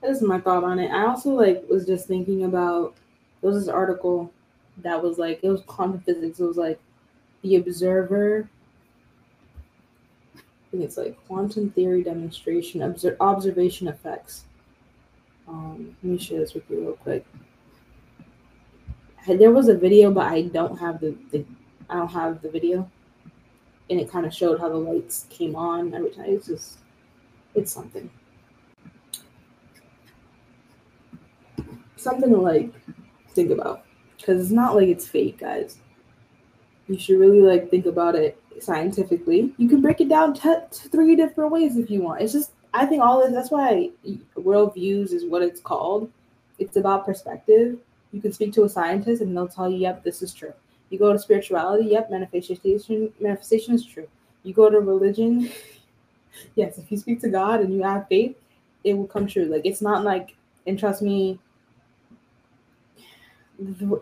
that 0.00 0.10
is 0.10 0.22
my 0.22 0.40
thought 0.40 0.64
on 0.64 0.78
it. 0.78 0.90
I 0.90 1.06
also 1.06 1.30
like 1.30 1.64
was 1.68 1.86
just 1.86 2.08
thinking 2.08 2.44
about 2.44 2.94
there 3.40 3.50
was 3.50 3.64
this 3.64 3.72
article 3.72 4.32
that 4.78 5.02
was 5.02 5.18
like 5.18 5.40
it 5.42 5.48
was 5.48 5.62
quantum 5.62 6.00
physics. 6.00 6.40
It 6.40 6.44
was 6.44 6.56
like 6.56 6.80
the 7.42 7.56
observer. 7.56 8.48
I 10.36 10.40
think 10.70 10.84
it's 10.84 10.96
like 10.96 11.16
quantum 11.26 11.70
theory 11.70 12.02
demonstration 12.02 12.82
obser- 12.82 13.16
observation 13.20 13.88
effects. 13.88 14.44
Um, 15.48 15.96
let 16.02 16.12
me 16.12 16.18
share 16.18 16.38
this 16.38 16.54
with 16.54 16.68
you 16.70 16.80
real 16.80 16.92
quick. 16.92 17.26
There 19.26 19.52
was 19.52 19.68
a 19.68 19.76
video, 19.76 20.10
but 20.10 20.26
I 20.26 20.42
don't 20.42 20.78
have 20.78 21.00
the, 21.00 21.16
the 21.30 21.44
I 21.88 21.96
don't 21.96 22.08
have 22.08 22.40
the 22.40 22.50
video, 22.50 22.90
and 23.90 24.00
it 24.00 24.10
kind 24.10 24.24
of 24.24 24.32
showed 24.32 24.60
how 24.60 24.68
the 24.68 24.76
lights 24.76 25.26
came 25.28 25.54
on 25.54 25.92
every 25.94 26.10
time. 26.10 26.26
It's 26.28 26.46
just 26.46 26.78
it's 27.54 27.72
something. 27.72 28.10
Something 31.96 32.30
to 32.30 32.36
like 32.38 32.72
think 33.30 33.50
about 33.50 33.84
because 34.16 34.40
it's 34.40 34.52
not 34.52 34.74
like 34.74 34.88
it's 34.88 35.06
fake, 35.06 35.38
guys. 35.38 35.78
You 36.88 36.98
should 36.98 37.20
really 37.20 37.42
like 37.42 37.70
think 37.70 37.86
about 37.86 38.14
it 38.14 38.42
scientifically. 38.60 39.54
You 39.58 39.68
can 39.68 39.80
break 39.80 40.00
it 40.00 40.08
down 40.08 40.34
to 40.34 40.66
three 40.70 41.14
different 41.14 41.52
ways 41.52 41.76
if 41.76 41.90
you 41.90 42.02
want. 42.02 42.22
It's 42.22 42.32
just 42.32 42.52
I 42.72 42.86
think 42.86 43.02
all 43.02 43.20
this. 43.20 43.32
That's 43.32 43.50
why 43.50 43.90
worldviews 44.36 45.12
is 45.12 45.26
what 45.26 45.42
it's 45.42 45.60
called. 45.60 46.10
It's 46.58 46.76
about 46.76 47.04
perspective. 47.04 47.78
You 48.12 48.20
can 48.20 48.32
speak 48.32 48.52
to 48.54 48.64
a 48.64 48.68
scientist 48.68 49.22
and 49.22 49.36
they'll 49.36 49.48
tell 49.48 49.70
you, 49.70 49.78
"Yep, 49.78 50.04
this 50.04 50.22
is 50.22 50.34
true." 50.34 50.52
You 50.90 50.98
go 50.98 51.12
to 51.12 51.18
spirituality. 51.18 51.86
Yep, 51.90 52.10
manifestation. 52.10 53.12
Manifestation 53.20 53.74
is 53.74 53.84
true. 53.84 54.08
You 54.42 54.52
go 54.52 54.68
to 54.68 54.80
religion. 54.80 55.50
yes, 56.56 56.78
if 56.78 56.90
you 56.90 56.98
speak 56.98 57.20
to 57.20 57.28
God 57.28 57.60
and 57.60 57.72
you 57.72 57.82
have 57.82 58.08
faith, 58.08 58.36
it 58.84 58.94
will 58.94 59.06
come 59.06 59.26
true. 59.26 59.44
Like 59.44 59.62
it's 59.64 59.82
not 59.82 60.04
like, 60.04 60.34
and 60.66 60.78
trust 60.78 61.02
me, 61.02 61.38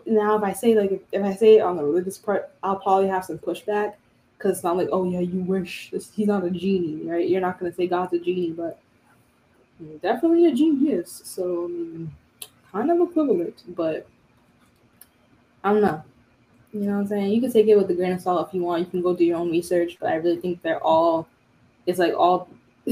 now 0.05 0.37
if 0.37 0.43
I 0.43 0.53
say 0.53 0.75
like 0.75 0.91
if, 0.91 1.01
if 1.11 1.23
I 1.23 1.33
say 1.35 1.57
it 1.57 1.61
on 1.61 1.77
the 1.77 1.83
religious 1.83 2.17
part, 2.17 2.49
I'll 2.63 2.77
probably 2.77 3.09
have 3.09 3.25
some 3.25 3.37
pushback 3.37 3.95
because 4.37 4.57
it's 4.57 4.63
not 4.63 4.77
like 4.77 4.89
oh 4.91 5.03
yeah 5.03 5.19
you 5.19 5.41
wish 5.41 5.91
this, 5.91 6.11
he's 6.15 6.27
not 6.27 6.45
a 6.45 6.49
genie 6.49 7.07
right 7.09 7.27
you're 7.27 7.41
not 7.41 7.59
gonna 7.59 7.73
say 7.73 7.87
God's 7.87 8.13
a 8.13 8.19
genie 8.19 8.51
but 8.51 8.79
mm, 9.83 10.01
definitely 10.01 10.45
a 10.45 10.55
genius 10.55 11.21
so 11.25 11.65
I 11.65 11.67
mean, 11.67 12.11
kind 12.71 12.91
of 12.91 12.99
equivalent 13.01 13.63
but 13.75 14.07
I 15.63 15.73
don't 15.73 15.81
know. 15.81 16.03
You 16.71 16.81
know 16.81 16.93
what 16.93 16.99
I'm 16.99 17.07
saying? 17.07 17.31
You 17.31 17.41
can 17.41 17.51
take 17.51 17.67
it 17.67 17.75
with 17.75 17.89
a 17.89 17.93
grain 17.93 18.13
of 18.13 18.21
salt 18.21 18.47
if 18.47 18.53
you 18.53 18.61
want. 18.61 18.79
You 18.85 18.85
can 18.89 19.01
go 19.01 19.13
do 19.15 19.25
your 19.25 19.37
own 19.37 19.51
research 19.51 19.97
but 19.99 20.09
I 20.09 20.15
really 20.15 20.39
think 20.39 20.61
they're 20.61 20.83
all 20.83 21.27
it's 21.85 21.99
like 21.99 22.13
all 22.13 22.49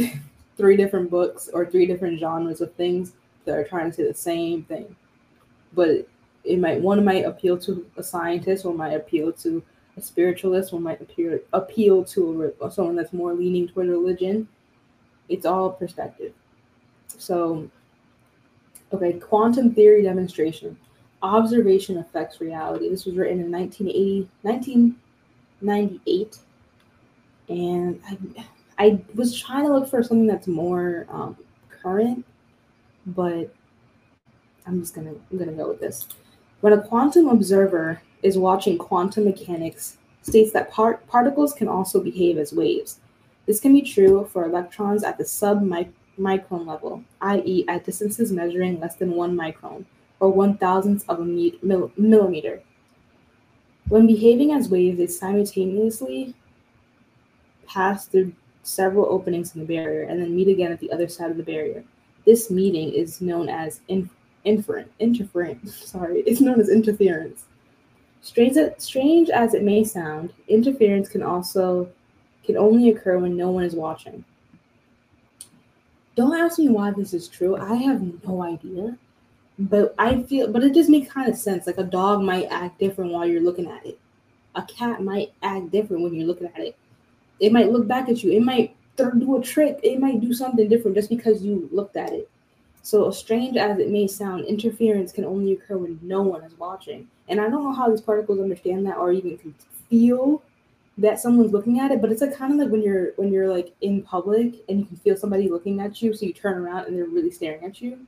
three 0.58 0.76
different 0.76 1.10
books 1.10 1.50
or 1.54 1.66
three 1.66 1.86
different 1.86 2.20
genres 2.20 2.62
of 2.62 2.74
things 2.74 3.14
that 3.46 3.56
are 3.56 3.64
trying 3.64 3.92
to 3.92 3.96
say 3.96 4.04
the 4.04 4.14
same 4.14 4.64
thing. 4.64 4.96
But 5.74 6.08
it 6.44 6.60
might 6.60 6.82
one 6.82 7.04
might 7.04 7.26
appeal 7.26 7.58
to 7.60 7.86
a 7.98 8.04
scientist 8.04 8.66
or 8.66 8.74
might 8.74 8.94
appeal 8.94 9.32
to 9.34 9.64
a 9.98 10.02
spiritualist 10.02 10.74
or 10.74 10.80
might 10.80 11.02
appear 11.02 11.42
appeal 11.54 12.04
to 12.06 12.54
a, 12.62 12.72
someone 12.72 12.96
that's 12.96 13.14
more 13.14 13.34
leaning 13.34 13.68
toward 13.68 13.88
religion. 13.88 14.48
It's 15.30 15.46
all 15.46 15.72
perspective. 15.72 16.34
So 17.08 17.70
okay 18.94 19.14
quantum 19.14 19.74
theory 19.74 20.04
demonstration. 20.04 20.78
Observation 21.24 21.98
affects 21.98 22.40
reality. 22.40 22.90
This 22.90 23.06
was 23.06 23.16
written 23.16 23.40
in 23.40 23.52
1980 23.52 24.30
1998 24.44 26.38
and 27.50 28.00
i 28.06 28.18
i 28.78 29.00
was 29.16 29.40
trying 29.40 29.66
to 29.66 29.74
look 29.74 29.90
for 29.90 30.04
something 30.04 30.28
that's 30.28 30.48
more 30.48 31.08
um, 31.10 31.36
current 31.82 32.26
but 33.08 33.50
i'm 34.68 34.80
just 34.82 34.94
gonna 34.94 35.14
i'm 35.32 35.38
gonna 35.38 35.52
go 35.54 35.70
with 35.70 35.80
this. 35.80 36.08
When 36.62 36.74
a 36.74 36.82
quantum 36.82 37.28
observer 37.28 38.02
is 38.24 38.38
watching 38.38 38.78
quantum 38.78 39.26
mechanics, 39.26 39.98
states 40.24 40.52
that 40.52 40.72
par- 40.72 41.02
particles 41.08 41.54
can 41.54 41.68
also 41.68 42.04
behave 42.04 42.38
as 42.38 42.52
waves. 42.52 43.00
This 43.46 43.60
can 43.60 43.74
be 43.74 43.82
true 43.82 44.28
for 44.34 44.44
electrons 44.46 45.04
at 45.04 45.18
the 45.18 45.24
sub-micron 46.18 46.66
level, 46.66 47.04
i.e., 47.22 47.66
at 47.68 47.86
distances 47.86 48.32
measuring 48.32 48.80
less 48.80 48.96
than 48.96 49.12
one 49.12 49.36
micron, 49.36 49.86
or 50.20 50.30
one 50.30 50.58
thousandth 50.58 51.06
of 51.10 51.20
a 51.20 51.26
mil- 51.26 51.92
millimeter. 51.98 52.62
When 53.90 54.08
behaving 54.08 54.52
as 54.52 54.70
waves, 54.70 54.98
they 54.98 55.08
simultaneously 55.08 56.36
pass 57.68 58.08
through 58.08 58.34
several 58.64 59.06
openings 59.06 59.56
in 59.56 59.62
the 59.62 59.68
barrier 59.68 60.04
and 60.04 60.22
then 60.22 60.36
meet 60.36 60.50
again 60.50 60.72
at 60.72 60.80
the 60.80 60.92
other 60.92 61.08
side 61.08 61.32
of 61.32 61.38
the 61.38 61.44
barrier. 61.44 61.84
This 62.26 62.52
meeting 62.52 62.92
is 62.92 63.22
known 63.22 63.48
as 63.48 63.80
inf- 63.88 64.10
inferent, 64.46 64.88
interference. 65.00 65.76
Sorry, 65.86 66.22
it's 66.22 66.42
known 66.42 66.60
as 66.60 66.70
interference. 66.70 67.46
Strange, 68.22 68.58
strange 68.78 69.30
as 69.30 69.54
it 69.54 69.64
may 69.64 69.84
sound, 69.86 70.34
interference 70.50 71.08
can 71.08 71.24
also 71.24 71.90
can 72.44 72.58
only 72.58 72.90
occur 72.90 73.20
when 73.20 73.38
no 73.38 73.52
one 73.52 73.64
is 73.64 73.76
watching. 73.76 74.24
Don't 76.18 76.36
ask 76.36 76.58
me 76.58 76.68
why 76.68 76.92
this 76.92 77.14
is 77.14 77.28
true. 77.28 77.56
I 77.56 77.76
have 77.76 78.02
no 78.26 78.42
idea. 78.42 78.98
But 79.60 79.94
I 79.98 80.24
feel 80.24 80.52
but 80.52 80.64
it 80.64 80.74
just 80.74 80.90
makes 80.90 81.12
kind 81.12 81.30
of 81.30 81.38
sense. 81.38 81.68
Like 81.68 81.78
a 81.78 81.84
dog 81.84 82.22
might 82.22 82.48
act 82.48 82.80
different 82.80 83.12
while 83.12 83.28
you're 83.28 83.42
looking 83.42 83.70
at 83.70 83.86
it. 83.86 84.00
A 84.56 84.64
cat 84.64 85.04
might 85.04 85.32
act 85.44 85.72
different 85.72 86.02
when 86.02 86.16
you're 86.16 86.28
looking 86.28 86.48
at 86.48 86.60
it. 86.60 86.76
It 87.40 87.54
might 87.54 87.72
look 87.72 87.88
back 87.88 88.10
at 88.10 88.24
you. 88.24 88.32
It 88.32 88.42
might 88.42 88.76
do 88.98 89.38
a 89.38 89.44
trick. 89.44 89.80
It 89.84 90.00
might 90.00 90.20
do 90.20 90.34
something 90.34 90.68
different 90.68 90.98
just 90.98 91.10
because 91.10 91.44
you 91.44 91.70
looked 91.72 91.96
at 91.96 92.12
it. 92.12 92.28
So, 92.82 93.12
strange 93.12 93.58
as 93.58 93.78
it 93.78 93.90
may 93.90 94.08
sound, 94.08 94.46
interference 94.46 95.12
can 95.12 95.26
only 95.26 95.54
occur 95.54 95.78
when 95.78 96.00
no 96.02 96.24
one 96.24 96.44
is 96.44 96.58
watching. 96.58 97.08
And 97.28 97.40
I 97.40 97.50
don't 97.50 97.64
know 97.64 97.74
how 97.74 97.90
these 97.90 98.02
particles 98.02 98.40
understand 98.40 98.86
that 98.88 98.98
or 98.98 99.12
even 99.12 99.38
can 99.38 99.54
feel 99.90 100.42
that 100.98 101.20
someone's 101.20 101.52
looking 101.52 101.80
at 101.80 101.92
it, 101.92 102.02
but 102.02 102.12
it's 102.12 102.22
like 102.22 102.36
kind 102.36 102.54
of 102.54 102.60
like 102.60 102.70
when 102.70 102.82
you're 102.82 103.12
when 103.18 103.32
you're 103.32 103.52
like 103.52 103.74
in 103.82 104.02
public 104.02 104.64
and 104.68 104.80
you 104.80 104.86
can 104.86 104.98
feel 104.98 105.16
somebody 105.16 105.50
looking 105.50 105.80
at 105.80 106.02
you, 106.02 106.14
so 106.14 106.26
you 106.26 106.34
turn 106.34 106.58
around 106.58 106.86
and 106.86 106.98
they're 106.98 107.06
really 107.06 107.32
staring 107.32 107.64
at 107.64 107.82
you. 107.82 108.00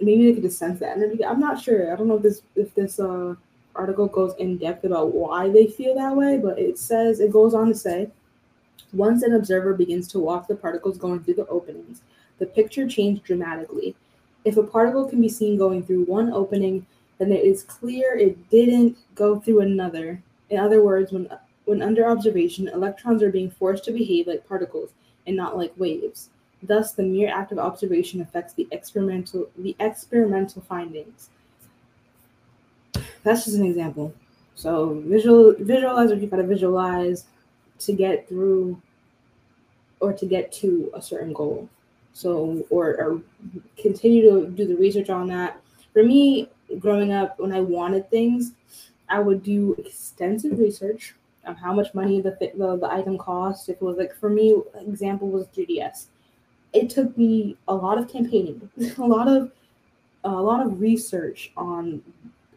Maybe 0.00 0.26
they 0.26 0.34
could 0.34 0.42
just 0.42 0.58
sense 0.58 0.78
that 0.80 0.96
energy. 0.96 1.24
I'm 1.24 1.40
not 1.40 1.60
sure. 1.60 1.92
I 1.92 1.96
don't 1.96 2.08
know 2.08 2.16
if 2.16 2.22
this 2.22 2.42
if 2.54 2.74
this 2.74 3.00
uh, 3.00 3.34
article 3.74 4.06
goes 4.06 4.34
in 4.38 4.58
depth 4.58 4.84
about 4.84 5.12
why 5.12 5.48
they 5.48 5.66
feel 5.66 5.94
that 5.96 6.14
way, 6.14 6.38
but 6.38 6.58
it 6.58 6.78
says 6.78 7.20
it 7.20 7.32
goes 7.32 7.54
on 7.54 7.68
to 7.68 7.74
say 7.74 8.10
once 8.92 9.22
an 9.22 9.34
observer 9.34 9.74
begins 9.74 10.08
to 10.08 10.20
watch 10.20 10.46
the 10.48 10.54
particles 10.54 10.98
going 10.98 11.20
through 11.20 11.34
the 11.34 11.46
openings, 11.48 12.02
the 12.38 12.46
picture 12.46 12.88
changed 12.88 13.24
dramatically. 13.24 13.94
If 14.44 14.56
a 14.56 14.62
particle 14.62 15.08
can 15.08 15.20
be 15.20 15.28
seen 15.28 15.58
going 15.58 15.82
through 15.84 16.04
one 16.04 16.32
opening, 16.32 16.86
then 17.18 17.32
it 17.32 17.44
is 17.44 17.62
clear 17.64 18.16
it 18.16 18.48
didn't 18.50 18.96
go 19.14 19.40
through 19.40 19.60
another. 19.60 20.22
In 20.50 20.58
other 20.58 20.84
words, 20.84 21.12
when 21.12 21.28
when 21.66 21.82
under 21.82 22.08
observation, 22.08 22.68
electrons 22.68 23.22
are 23.22 23.30
being 23.30 23.50
forced 23.50 23.84
to 23.84 23.92
behave 23.92 24.26
like 24.26 24.48
particles 24.48 24.90
and 25.26 25.36
not 25.36 25.56
like 25.56 25.72
waves. 25.76 26.30
Thus, 26.62 26.92
the 26.92 27.02
mere 27.02 27.28
act 27.28 27.52
of 27.52 27.58
observation 27.58 28.20
affects 28.22 28.54
the 28.54 28.66
experimental 28.70 29.48
the 29.58 29.76
experimental 29.78 30.62
findings. 30.62 31.28
That's 33.22 33.44
just 33.44 33.56
an 33.56 33.66
example. 33.66 34.14
So 34.54 35.02
visual 35.06 35.54
visualize 35.58 36.08
what 36.08 36.20
you've 36.20 36.30
gotta 36.30 36.44
visualize 36.44 37.26
to 37.80 37.92
get 37.92 38.28
through 38.28 38.80
or 40.00 40.12
to 40.12 40.26
get 40.26 40.52
to 40.52 40.90
a 40.94 41.02
certain 41.02 41.32
goal. 41.32 41.68
So, 42.12 42.64
or, 42.70 42.96
or 42.96 43.20
continue 43.76 44.22
to 44.30 44.48
do 44.48 44.66
the 44.66 44.76
research 44.76 45.10
on 45.10 45.26
that. 45.28 45.60
For 45.92 46.02
me, 46.02 46.48
growing 46.78 47.12
up, 47.12 47.38
when 47.38 47.52
I 47.52 47.60
wanted 47.60 48.08
things, 48.08 48.52
I 49.08 49.18
would 49.18 49.42
do 49.42 49.74
extensive 49.78 50.58
research 50.58 51.14
Um, 51.46 51.54
how 51.54 51.72
much 51.72 51.94
money 51.94 52.20
the, 52.20 52.36
the, 52.40 52.76
the 52.76 52.88
item 52.90 53.16
cost. 53.16 53.68
If 53.68 53.76
it 53.76 53.82
was 53.82 53.96
like, 53.96 54.14
for 54.14 54.28
me, 54.28 54.60
example 54.80 55.28
was 55.28 55.46
3DS. 55.48 56.06
It 56.72 56.90
took 56.90 57.16
me 57.16 57.56
a 57.68 57.74
lot 57.74 57.98
of 57.98 58.08
campaigning, 58.08 58.68
a 58.98 59.02
lot 59.02 59.28
of 59.28 59.52
a 60.24 60.28
lot 60.28 60.64
of 60.64 60.80
research 60.80 61.52
on 61.56 62.02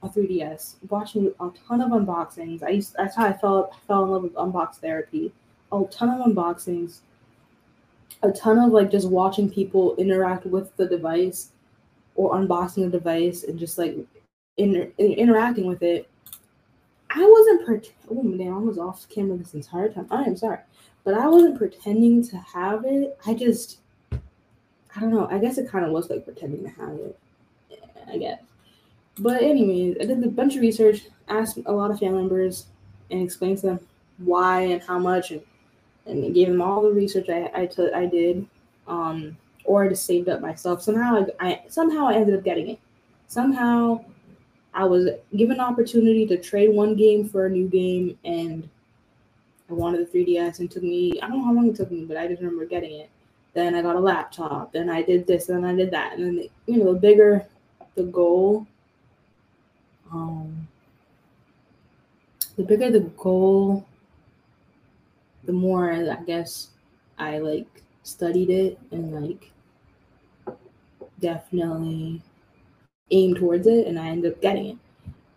a 0.01 0.10
3DS, 0.10 0.75
watching 0.89 1.31
a 1.39 1.50
ton 1.67 1.81
of 1.81 1.91
unboxings. 1.91 2.63
I 2.63 2.69
used 2.69 2.96
that's 2.98 3.15
how 3.15 3.25
I 3.25 3.34
fell 3.34 3.72
fell 3.88 4.03
in 4.05 4.10
love 4.10 4.24
with 4.24 4.34
unbox 4.34 4.75
therapy. 4.75 5.31
A 5.72 5.84
ton 5.91 6.10
of 6.10 6.25
unboxings, 6.25 7.01
a 8.24 8.31
ton 8.31 8.58
of 8.58 8.72
like 8.72 8.89
just 8.89 9.08
watching 9.08 9.50
people 9.50 9.96
interact 9.98 10.46
with 10.46 10.75
the 10.77 10.88
device 10.88 11.51
or 12.15 12.34
unboxing 12.34 12.84
the 12.84 12.98
device 12.98 13.43
and 13.43 13.60
just 13.60 13.77
like 13.77 13.96
in, 14.58 14.91
interacting 14.98 15.67
with 15.67 15.84
it. 15.84 16.10
I 17.11 17.25
wasn't 17.25 17.65
pretend. 17.65 17.95
Oh 18.09 18.37
damn, 18.37 18.53
I 18.53 18.57
was 18.59 18.77
off 18.77 19.07
camera 19.09 19.37
this 19.37 19.53
entire 19.53 19.89
time. 19.89 20.07
I 20.11 20.23
am 20.23 20.37
sorry, 20.37 20.59
but 21.03 21.15
I 21.15 21.27
wasn't 21.27 21.57
pretending 21.57 22.23
to 22.29 22.37
have 22.37 22.85
it. 22.85 23.17
I 23.25 23.33
just, 23.33 23.79
I 24.11 24.99
don't 24.99 25.11
know. 25.11 25.27
I 25.29 25.39
guess 25.39 25.57
it 25.57 25.69
kind 25.69 25.85
of 25.85 25.91
was 25.91 26.09
like 26.09 26.25
pretending 26.25 26.63
to 26.63 26.69
have 26.69 26.93
it. 26.93 27.19
I 28.11 28.17
guess. 28.17 28.41
But 29.17 29.41
anyways, 29.41 29.97
I 30.01 30.05
did 30.05 30.23
a 30.23 30.29
bunch 30.29 30.55
of 30.55 30.61
research, 30.61 31.07
asked 31.27 31.59
a 31.65 31.71
lot 31.71 31.91
of 31.91 31.99
family 31.99 32.19
members, 32.19 32.67
and 33.11 33.21
explained 33.21 33.57
to 33.59 33.67
them 33.67 33.79
why 34.19 34.61
and 34.61 34.81
how 34.81 34.99
much, 34.99 35.31
and, 35.31 35.41
and 36.05 36.33
gave 36.33 36.47
them 36.47 36.61
all 36.61 36.81
the 36.81 36.91
research 36.91 37.29
I 37.29 37.49
I, 37.53 37.65
t- 37.65 37.91
I 37.93 38.05
did, 38.05 38.45
um, 38.87 39.35
or 39.65 39.83
I 39.83 39.89
just 39.89 40.05
saved 40.05 40.29
up 40.29 40.41
myself. 40.41 40.81
Somehow 40.83 41.25
I, 41.39 41.47
I 41.47 41.61
somehow 41.69 42.07
I 42.07 42.15
ended 42.15 42.35
up 42.35 42.43
getting 42.43 42.69
it. 42.69 42.79
Somehow 43.27 44.03
I 44.73 44.85
was 44.85 45.09
given 45.35 45.55
an 45.55 45.61
opportunity 45.61 46.25
to 46.27 46.38
trade 46.38 46.73
one 46.73 46.95
game 46.95 47.27
for 47.27 47.45
a 47.45 47.49
new 47.49 47.67
game, 47.67 48.17
and 48.23 48.69
I 49.69 49.73
wanted 49.73 50.07
the 50.11 50.17
3DS, 50.17 50.59
and 50.59 50.69
took 50.69 50.83
me 50.83 51.19
I 51.21 51.27
don't 51.27 51.39
know 51.39 51.45
how 51.45 51.53
long 51.53 51.69
it 51.69 51.75
took 51.75 51.91
me, 51.91 52.05
but 52.05 52.17
I 52.17 52.27
just 52.27 52.41
remember 52.41 52.65
getting 52.65 52.99
it. 52.99 53.09
Then 53.53 53.75
I 53.75 53.81
got 53.81 53.95
a 53.95 53.99
laptop. 53.99 54.71
Then 54.73 54.89
I 54.89 55.01
did 55.01 55.25
this. 55.25 55.47
Then 55.47 55.65
I 55.65 55.75
did 55.75 55.91
that. 55.91 56.13
And 56.17 56.39
then 56.39 56.47
you 56.67 56.83
know 56.83 56.93
the 56.93 56.99
bigger 56.99 57.45
the 57.95 58.03
goal, 58.03 58.67
um, 60.11 60.67
the 62.55 62.63
bigger 62.63 62.91
the 62.91 63.01
goal, 63.17 63.85
the 65.45 65.53
more 65.53 65.91
I 65.91 66.23
guess 66.25 66.69
I 67.17 67.39
like 67.39 67.83
studied 68.03 68.49
it 68.49 68.79
and 68.91 69.11
like 69.11 69.51
definitely 71.19 72.21
aimed 73.11 73.37
towards 73.37 73.67
it, 73.67 73.87
and 73.87 73.99
I 73.99 74.07
end 74.07 74.25
up 74.25 74.41
getting 74.41 74.65
it. 74.67 74.77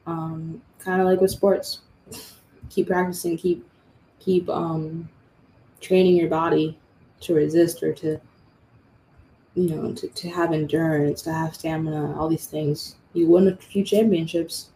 Um, 0.07 0.61
kind 0.79 1.01
of 1.01 1.07
like 1.07 1.21
with 1.21 1.31
sports, 1.31 1.81
keep 2.71 2.89
practicing, 2.89 3.37
keep 3.37 3.67
keep 4.19 4.49
um, 4.49 5.09
training 5.81 6.17
your 6.17 6.29
body 6.29 6.79
to 7.21 7.35
resist 7.35 7.83
or 7.83 7.93
to 7.95 8.21
you 9.55 9.69
know, 9.69 9.93
to, 9.93 10.09
to 10.09 10.31
have 10.31 10.53
endurance, 10.53 11.23
to 11.23 11.33
have 11.33 11.55
stamina, 11.55 12.19
all 12.19 12.29
these 12.29 12.47
things. 12.47 12.97
You 13.13 13.27
win 13.27 13.49
a 13.49 13.57
few 13.57 13.85
championships, 13.85 14.71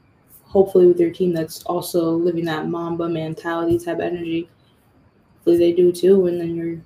hopefully 0.45 0.87
with 0.87 1.01
your 1.01 1.11
team 1.11 1.33
that's 1.33 1.63
also 1.65 2.11
living 2.11 2.45
that 2.45 2.69
Mamba 2.69 3.09
mentality 3.09 3.79
type 3.79 4.01
energy. 4.01 4.49
Hopefully 5.37 5.59
they 5.59 5.73
do 5.73 5.93
too, 5.93 6.27
and 6.27 6.41
then 6.41 6.55
you're 6.55 6.79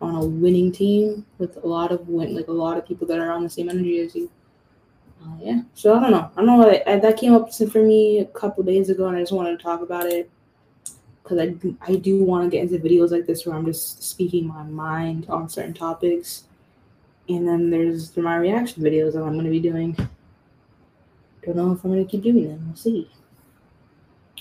on 0.00 0.14
a 0.16 0.24
winning 0.24 0.70
team 0.70 1.24
with 1.38 1.56
a 1.62 1.66
lot 1.66 1.92
of 1.92 2.08
win, 2.08 2.34
like 2.34 2.48
a 2.48 2.52
lot 2.52 2.78
of 2.78 2.86
people 2.86 3.06
that 3.06 3.18
are 3.18 3.32
on 3.32 3.42
the 3.42 3.50
same 3.50 3.68
energy 3.68 4.00
as 4.00 4.14
you. 4.14 4.30
Uh, 5.22 5.36
yeah, 5.40 5.60
so 5.74 5.94
I 5.94 6.00
don't 6.00 6.10
know. 6.10 6.30
I 6.36 6.44
don't 6.44 6.58
know 6.58 6.70
that, 6.70 7.02
that 7.02 7.16
came 7.16 7.34
up 7.34 7.54
for 7.54 7.82
me 7.82 8.18
a 8.18 8.24
couple 8.24 8.64
days 8.64 8.90
ago, 8.90 9.06
and 9.06 9.16
I 9.16 9.20
just 9.20 9.32
wanted 9.32 9.56
to 9.56 9.62
talk 9.62 9.80
about 9.80 10.06
it 10.06 10.28
because 11.22 11.38
I 11.38 11.54
I 11.80 11.96
do 11.96 12.24
want 12.24 12.44
to 12.44 12.50
get 12.50 12.62
into 12.62 12.84
videos 12.84 13.10
like 13.10 13.26
this 13.26 13.46
where 13.46 13.54
I'm 13.54 13.64
just 13.64 14.02
speaking 14.02 14.46
my 14.46 14.64
mind 14.64 15.26
on 15.28 15.48
certain 15.48 15.74
topics 15.74 16.44
and 17.28 17.46
then 17.46 17.70
there's 17.70 18.16
my 18.16 18.36
reaction 18.36 18.82
videos 18.82 19.12
that 19.12 19.22
I'm 19.22 19.34
going 19.34 19.44
to 19.44 19.50
be 19.50 19.60
doing. 19.60 19.96
Don't 21.44 21.56
know 21.56 21.72
if 21.72 21.84
I'm 21.84 21.90
going 21.90 22.04
to 22.04 22.10
keep 22.10 22.22
doing 22.22 22.48
them. 22.48 22.64
We'll 22.66 22.76
see. 22.76 23.10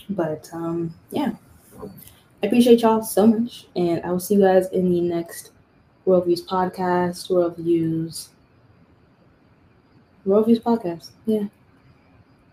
But 0.10 0.50
um, 0.54 0.94
yeah, 1.10 1.34
I 1.82 2.48
appreciate 2.48 2.82
y'all 2.82 3.04
so 3.04 3.28
much, 3.28 3.68
and 3.76 4.04
I 4.04 4.12
will 4.12 4.20
see 4.20 4.36
you 4.36 4.42
guys 4.42 4.68
in 4.70 4.92
the 4.92 5.02
next 5.02 5.52
Worldviews 6.06 6.46
podcast. 6.46 7.30
Worldviews. 7.30 8.30
Worldviews 10.26 10.62
podcast. 10.62 11.12
Yeah, 11.26 11.46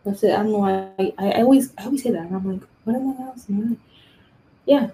that's 0.05 0.23
it. 0.23 0.33
I 0.33 0.37
don't 0.39 0.53
know 0.53 0.59
why 0.59 0.91
I, 0.99 1.13
I, 1.19 1.43
always 1.43 1.73
I 1.79 1.85
always 1.85 2.03
say 2.03 2.11
that, 2.11 2.23
and 2.23 2.35
I'm 2.35 2.53
like, 2.53 2.69
what 2.85 2.97
am 2.97 3.17
I 3.19 3.27
else? 3.27 3.47
Yeah, 4.67 4.91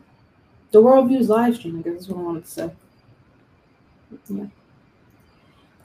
the 0.71 0.83
Worldviews 0.83 1.29
live 1.29 1.57
stream. 1.57 1.79
I 1.79 1.83
guess 1.83 2.03
is 2.03 2.09
what 2.09 2.19
I 2.19 2.23
wanted 2.23 2.45
to 2.45 2.51
say. 2.51 2.71
Yeah 4.29 4.47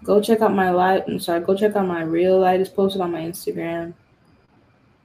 go 0.03 0.21
check 0.21 0.41
out 0.41 0.53
my 0.53 0.71
live. 0.71 1.03
I'm 1.07 1.19
sorry, 1.19 1.41
go 1.41 1.55
check 1.55 1.75
out 1.75 1.87
my 1.87 2.01
real. 2.01 2.43
I 2.43 2.57
just 2.57 2.75
posted 2.75 3.01
on 3.01 3.11
my 3.11 3.21
Instagram. 3.21 3.93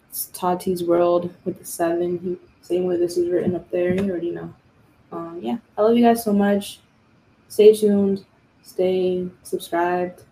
It's 0.09 0.27
Tati's 0.27 0.85
World 0.85 1.35
with 1.45 1.59
the 1.59 1.65
seven. 1.65 2.39
Same 2.63 2.85
way 2.85 2.97
this 2.97 3.17
is 3.17 3.29
written 3.29 3.55
up 3.57 3.71
there. 3.71 3.95
You 3.95 4.11
already 4.11 4.31
know. 4.31 4.55
Um, 5.13 5.41
yeah, 5.43 5.59
I 5.77 5.83
love 5.83 5.97
you 5.97 6.05
guys 6.05 6.25
so 6.25 6.33
much. 6.33 6.81
Stay 7.49 7.75
tuned. 7.75 8.25
Stay 8.63 9.29
subscribed. 9.43 10.23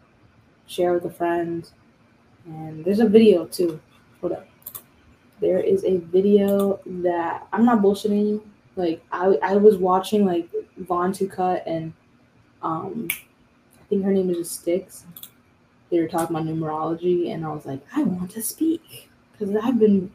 Share 0.73 0.95
with 0.95 1.05
a 1.05 1.11
friend. 1.11 1.69
And 2.47 2.85
there's 2.85 3.01
a 3.01 3.09
video 3.09 3.45
too. 3.45 3.81
Hold 4.21 4.33
up. 4.33 4.49
There 5.41 5.61
is 5.61 5.85
a 5.85 5.99
video 5.99 6.81
that 6.87 7.47
I'm 7.53 7.65
not 7.65 7.83
bullshitting. 7.83 8.41
Like 8.77 9.05
I 9.13 9.39
I 9.43 9.57
was 9.57 9.77
watching 9.77 10.25
like 10.25 10.49
Vaughn 10.79 11.13
to 11.13 11.27
cut 11.27 11.63
and 11.67 11.93
um 12.63 13.09
I 13.11 13.85
think 13.89 14.05
her 14.05 14.13
name 14.13 14.31
is 14.31 14.39
just 14.39 14.61
Sticks. 14.61 15.05
They 15.91 16.01
were 16.01 16.09
talking 16.09 16.35
about 16.35 16.49
numerology, 16.49 17.35
and 17.35 17.45
I 17.45 17.49
was 17.49 17.67
like, 17.67 17.83
I 17.95 18.03
want 18.03 18.31
to 18.31 18.43
speak 18.43 19.11
because 19.33 19.55
I've 19.55 19.79
been 19.79 20.11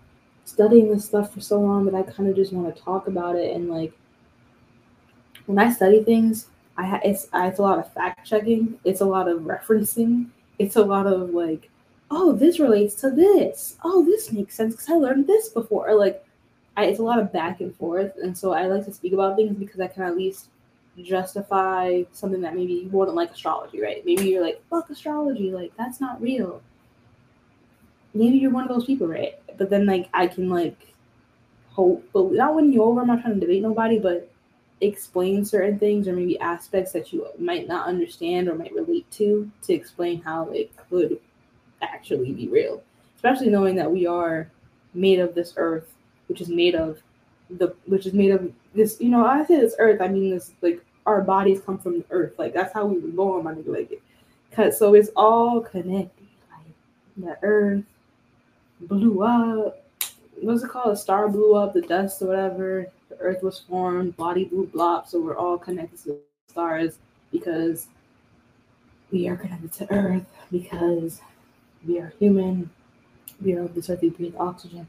studying 0.46 0.90
this 0.90 1.06
stuff 1.06 1.34
for 1.34 1.42
so 1.42 1.60
long 1.60 1.86
that 1.86 1.94
I 1.94 2.02
kind 2.02 2.28
of 2.28 2.36
just 2.36 2.52
want 2.52 2.76
to 2.76 2.82
talk 2.82 3.08
about 3.08 3.36
it. 3.36 3.56
And 3.56 3.70
like, 3.70 3.94
when 5.46 5.60
I 5.60 5.72
study 5.72 6.04
things, 6.04 6.48
I 6.78 6.86
ha- 6.88 7.02
it's 7.04 7.28
it's 7.32 7.60
a 7.60 7.62
lot 7.62 7.78
of 7.78 7.94
fact 7.94 8.26
checking. 8.26 8.80
It's 8.86 9.02
a 9.02 9.06
lot 9.06 9.28
of 9.28 9.42
referencing. 9.42 10.30
It's 10.60 10.76
a 10.76 10.84
lot 10.84 11.08
of 11.08 11.32
like, 11.32 11.70
oh, 12.10 12.34
this 12.34 12.60
relates 12.60 12.96
to 12.96 13.12
this. 13.12 13.78
Oh, 13.84 14.06
this 14.06 14.32
makes 14.32 14.56
sense 14.56 14.74
because 14.74 14.90
I 14.90 14.94
learned 14.94 15.28
this 15.28 15.50
before. 15.50 15.90
Or 15.90 15.96
like, 15.96 16.24
I, 16.76 16.86
it's 16.86 17.00
a 17.00 17.04
lot 17.04 17.20
of 17.20 17.34
back 17.34 17.62
and 17.62 17.76
forth. 17.76 18.14
And 18.22 18.38
so 18.38 18.54
I 18.54 18.68
like 18.68 18.86
to 18.86 18.94
speak 18.94 19.14
about 19.14 19.36
things 19.36 19.58
because 19.58 19.80
I 19.80 19.88
can 19.88 20.04
at 20.04 20.18
least 20.18 20.50
justify 21.04 22.04
something 22.12 22.42
that 22.42 22.56
maybe 22.56 22.74
you 22.74 22.90
wouldn't 22.90 23.16
like 23.16 23.32
astrology, 23.32 23.82
right? 23.82 24.06
Maybe 24.06 24.30
you're 24.30 24.44
like, 24.44 24.62
fuck 24.70 24.90
astrology, 24.90 25.52
like 25.52 25.72
that's 25.78 26.02
not 26.02 26.22
real. 26.22 26.62
Maybe 28.14 28.38
you're 28.38 28.52
one 28.52 28.64
of 28.64 28.70
those 28.70 28.86
people, 28.86 29.08
right? 29.08 29.36
But 29.58 29.70
then 29.70 29.86
like 29.86 30.10
I 30.14 30.28
can 30.28 30.50
like 30.50 30.94
hope 31.70 32.04
but 32.14 32.32
not 32.32 32.56
winning 32.56 32.74
you 32.74 32.84
over, 32.84 33.02
I'm 33.02 33.08
not 33.08 33.22
trying 33.22 33.36
to 33.36 33.40
debate 33.40 33.62
nobody, 33.62 34.00
but 34.00 34.32
explain 34.82 35.44
certain 35.44 35.80
things 35.80 36.08
or 36.08 36.14
maybe 36.14 36.40
aspects 36.40 36.92
that 36.92 37.12
you 37.12 37.28
might 37.40 37.68
not 37.68 37.88
understand 37.88 38.48
or 38.48 38.56
might 38.56 38.74
relate 38.74 39.10
to 39.12 39.50
to 39.64 39.74
explain 39.74 40.22
how 40.22 40.50
it 40.50 40.72
could 40.90 41.20
actually 41.82 42.32
be 42.32 42.48
real. 42.48 42.82
Especially 43.16 43.50
knowing 43.50 43.76
that 43.76 43.92
we 43.92 44.06
are 44.06 44.50
made 44.94 45.20
of 45.20 45.34
this 45.34 45.54
earth, 45.58 45.94
which 46.28 46.42
is 46.42 46.50
made 46.50 46.76
of 46.76 47.02
the 47.50 47.74
which 47.86 48.06
is 48.06 48.14
made 48.14 48.32
of 48.32 48.52
this, 48.76 48.98
you 49.00 49.10
know, 49.10 49.26
I 49.26 49.44
say 49.46 49.60
this 49.60 49.76
earth, 49.80 50.02
I 50.02 50.08
mean 50.08 50.30
this 50.30 50.52
like 50.62 50.84
our 51.06 51.22
bodies 51.22 51.62
come 51.66 51.80
from 51.80 52.00
the 52.00 52.06
earth. 52.12 52.34
Like 52.38 52.54
that's 52.54 52.74
how 52.74 52.86
we 52.86 53.00
were 53.00 53.10
born, 53.10 53.44
my 53.44 53.54
nigga. 53.54 53.70
Like, 53.70 54.02
cause 54.52 54.78
so 54.78 54.94
it's 54.94 55.10
all 55.16 55.62
connected. 55.62 56.28
Like 56.52 56.76
the 57.18 57.38
earth 57.42 57.84
blew 58.82 59.24
up. 59.24 59.84
What's 60.40 60.64
it 60.64 60.70
called? 60.70 60.94
A 60.94 60.98
star 60.98 61.28
blew 61.30 61.56
up, 61.56 61.74
the 61.74 61.82
dust 61.82 62.22
or 62.22 62.28
whatever. 62.28 62.92
The 63.10 63.18
earth 63.20 63.44
was 63.44 63.60
formed, 63.60 64.18
body 64.18 64.46
blew 64.46 64.68
blop. 64.68 65.08
So 65.08 65.20
we're 65.20 65.38
all 65.38 65.58
connected 65.58 66.00
to 66.04 66.10
the 66.10 66.20
stars 66.50 67.00
because 67.32 67.88
we 69.12 69.28
are 69.28 69.38
connected 69.38 69.72
to 69.74 69.94
earth 69.94 70.26
because 70.52 71.22
we 71.86 72.00
are 72.00 72.14
human. 72.20 72.70
We 73.42 73.54
are 73.54 73.68
this 73.68 73.90
earth, 73.90 74.02
we 74.02 74.10
breathe 74.10 74.36
oxygen. 74.38 74.88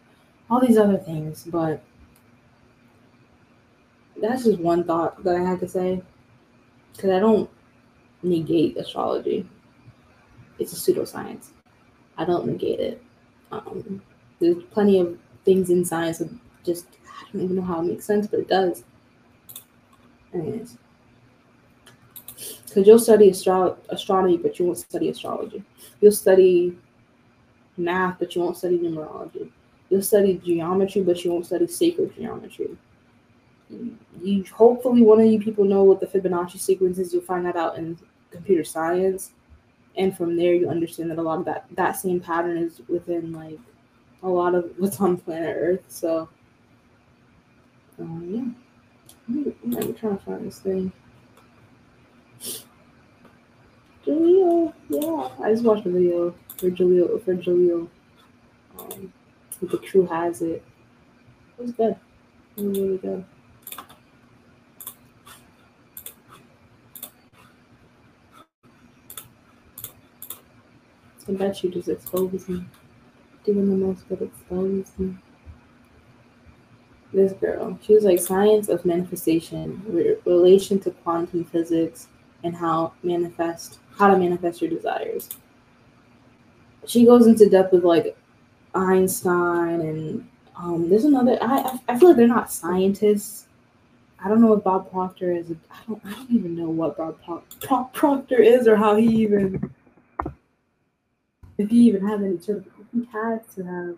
All 0.50 0.60
these 0.60 0.78
other 0.78 0.96
things, 0.96 1.44
but 1.44 1.82
that's 4.20 4.44
just 4.44 4.58
one 4.58 4.84
thought 4.84 5.22
that 5.24 5.36
I 5.36 5.42
had 5.42 5.60
to 5.60 5.68
say 5.68 6.02
because 6.94 7.10
I 7.10 7.20
don't 7.20 7.48
negate 8.22 8.76
astrology. 8.76 9.48
It's 10.58 10.72
a 10.72 10.76
pseudoscience. 10.92 11.50
I 12.16 12.24
don't 12.24 12.46
negate 12.46 12.80
it. 12.80 13.02
Um, 13.52 14.02
there's 14.40 14.62
plenty 14.70 14.98
of 14.98 15.16
things 15.44 15.70
in 15.70 15.84
science 15.84 16.20
just 16.68 16.86
I 17.06 17.32
don't 17.32 17.42
even 17.42 17.56
know 17.56 17.62
how 17.62 17.80
it 17.80 17.84
makes 17.84 18.04
sense, 18.04 18.26
but 18.26 18.40
it 18.40 18.48
does. 18.48 18.84
Anyways, 20.32 20.76
because 22.66 22.86
you'll 22.86 22.98
study 22.98 23.30
astro- 23.30 23.78
astronomy, 23.88 24.36
but 24.36 24.58
you 24.58 24.66
won't 24.66 24.78
study 24.78 25.08
astrology. 25.08 25.64
You'll 26.00 26.12
study 26.12 26.76
math, 27.76 28.18
but 28.18 28.34
you 28.34 28.42
won't 28.42 28.56
study 28.56 28.78
numerology. 28.78 29.50
You'll 29.90 30.02
study 30.02 30.40
geometry, 30.44 31.02
but 31.02 31.24
you 31.24 31.32
won't 31.32 31.46
study 31.46 31.66
sacred 31.66 32.14
geometry 32.14 32.76
you 34.22 34.44
hopefully 34.52 35.02
one 35.02 35.20
of 35.20 35.26
you 35.26 35.40
people 35.40 35.64
know 35.64 35.82
what 35.82 36.00
the 36.00 36.06
Fibonacci 36.06 36.58
sequence 36.58 36.98
is. 36.98 37.12
You'll 37.12 37.22
find 37.22 37.44
that 37.46 37.56
out 37.56 37.76
in 37.76 37.98
computer 38.30 38.64
science, 38.64 39.32
and 39.96 40.16
from 40.16 40.36
there 40.36 40.54
you 40.54 40.68
understand 40.68 41.10
that 41.10 41.18
a 41.18 41.22
lot 41.22 41.38
of 41.38 41.44
that 41.44 41.66
that 41.72 41.92
same 41.92 42.20
pattern 42.20 42.56
is 42.56 42.80
within 42.88 43.32
like 43.32 43.58
a 44.22 44.28
lot 44.28 44.54
of 44.54 44.72
what's 44.78 45.00
on 45.00 45.16
planet 45.16 45.56
Earth. 45.58 45.84
So, 45.88 46.28
yeah, 47.98 48.04
I'm, 49.28 49.56
I'm 49.64 49.94
trying 49.94 50.18
to 50.18 50.24
find 50.24 50.46
this 50.46 50.58
thing. 50.60 50.92
Jaleel, 54.06 54.72
yeah, 54.88 55.28
I 55.44 55.52
just 55.52 55.64
watched 55.64 55.86
a 55.86 55.90
video 55.90 56.34
for 56.56 56.70
Jaleel 56.70 57.22
for 57.24 57.34
Jaleel. 57.34 57.88
Um, 58.78 59.12
the 59.60 59.78
crew 59.78 60.06
has 60.06 60.40
it. 60.42 60.62
It 61.58 61.62
was 61.62 61.72
good. 61.72 61.96
It 62.56 62.64
was 62.64 62.78
really 62.78 62.98
good. 62.98 63.24
I 71.28 71.32
bet 71.32 71.62
you 71.62 71.70
just 71.70 71.88
exposed 71.88 72.48
me. 72.48 72.64
Doing 73.44 73.68
the 73.68 73.86
most 73.86 74.04
but 74.08 74.22
exposed 74.22 74.98
me. 74.98 75.16
This 77.12 77.32
girl, 77.32 77.78
she 77.82 77.94
was 77.94 78.04
like 78.04 78.20
science 78.20 78.68
of 78.68 78.84
manifestation, 78.84 79.82
re- 79.86 80.16
relation 80.26 80.78
to 80.80 80.90
quantum 80.90 81.44
physics, 81.44 82.08
and 82.44 82.54
how 82.54 82.92
manifest 83.02 83.78
how 83.96 84.08
to 84.08 84.16
manifest 84.16 84.60
your 84.60 84.70
desires. 84.70 85.30
She 86.86 87.04
goes 87.04 87.26
into 87.26 87.48
depth 87.48 87.72
with 87.72 87.84
like 87.84 88.16
Einstein 88.74 89.80
and 89.80 90.28
um, 90.56 90.88
there's 90.88 91.04
another. 91.04 91.38
I 91.40 91.78
I 91.88 91.98
feel 91.98 92.08
like 92.08 92.16
they're 92.16 92.26
not 92.26 92.52
scientists. 92.52 93.46
I 94.22 94.28
don't 94.28 94.40
know 94.40 94.48
what 94.48 94.64
Bob 94.64 94.90
Proctor 94.90 95.32
is. 95.32 95.50
I 95.70 95.76
don't. 95.86 96.00
I 96.04 96.10
don't 96.10 96.30
even 96.30 96.56
know 96.56 96.68
what 96.68 96.96
Bob 96.96 97.18
Pro- 97.60 97.84
Proctor 97.84 98.42
is 98.42 98.66
or 98.66 98.76
how 98.76 98.96
he 98.96 99.06
even 99.22 99.72
if 101.56 101.70
he 101.70 101.88
even 101.88 102.06
has 102.06 102.20
any 102.22 102.38
sort 102.38 102.58
of 102.58 102.66
he 102.92 103.08
has 103.12 103.40
to 103.54 103.64
have. 103.64 103.96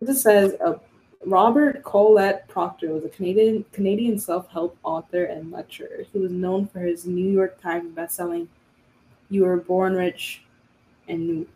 It 0.00 0.06
just 0.06 0.22
says 0.22 0.54
uh, 0.64 0.74
Robert 1.24 1.82
Corlett 1.82 2.48
Proctor 2.48 2.92
was 2.92 3.04
a 3.04 3.08
Canadian 3.08 3.64
Canadian 3.72 4.18
self 4.18 4.48
help 4.50 4.76
author 4.82 5.24
and 5.24 5.50
lecturer. 5.50 6.04
He 6.12 6.18
was 6.18 6.32
known 6.32 6.66
for 6.66 6.80
his 6.80 7.06
New 7.06 7.30
York 7.30 7.60
Times 7.60 7.94
bestselling 7.94 8.48
"You 9.30 9.44
Were 9.44 9.58
Born 9.58 9.94
Rich," 9.94 10.42
and 11.08 11.46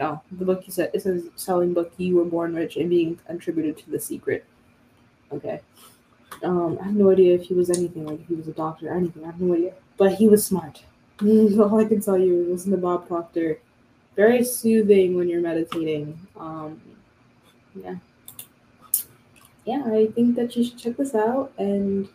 oh, 0.00 0.20
the 0.32 0.44
book 0.44 0.64
you 0.66 0.72
said 0.72 0.90
it 0.94 1.02
says 1.02 1.24
selling 1.36 1.74
book 1.74 1.92
"You 1.96 2.16
Were 2.16 2.24
Born 2.24 2.54
Rich" 2.54 2.76
and 2.76 2.90
being 2.90 3.18
attributed 3.28 3.78
to 3.78 3.90
The 3.90 4.00
Secret. 4.00 4.44
Okay. 5.32 5.60
Um, 6.42 6.78
I 6.80 6.86
have 6.86 6.94
no 6.94 7.10
idea 7.10 7.34
if 7.34 7.42
he 7.42 7.54
was 7.54 7.70
anything 7.70 8.06
like 8.06 8.20
if 8.20 8.28
he 8.28 8.34
was 8.34 8.48
a 8.48 8.52
doctor 8.52 8.90
or 8.90 8.96
anything. 8.96 9.22
I 9.24 9.26
have 9.26 9.40
no 9.40 9.54
idea, 9.54 9.74
but 9.96 10.14
he 10.14 10.28
was 10.28 10.44
smart. 10.44 10.82
All 11.22 11.78
I 11.78 11.84
can 11.84 12.00
tell 12.00 12.18
you 12.18 12.42
is 12.42 12.48
listen 12.48 12.72
to 12.72 12.78
Bob 12.78 13.08
Proctor 13.08 13.58
very 14.18 14.42
soothing 14.42 15.16
when 15.16 15.28
you're 15.28 15.40
meditating. 15.40 16.18
Um, 16.36 16.80
yeah. 17.74 17.94
Yeah, 19.68 19.84
I 19.86 20.06
think 20.08 20.34
that 20.34 20.56
you 20.56 20.64
should 20.64 20.78
check 20.78 20.96
this 20.96 21.14
out 21.14 21.52
and 21.58 22.08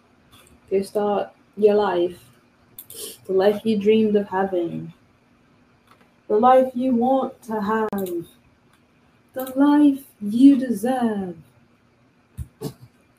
go 0.72 0.82
start 0.84 1.32
your 1.58 1.76
life. 1.76 2.20
The 3.26 3.34
life 3.34 3.66
you 3.66 3.78
dreamed 3.78 4.16
of 4.16 4.30
having. 4.30 4.94
The 6.28 6.36
life 6.38 6.72
you 6.76 6.94
want 6.96 7.42
to 7.44 7.62
have. 7.62 7.88
The 9.34 9.44
life 9.58 10.06
you 10.22 10.56
deserve. 10.56 11.36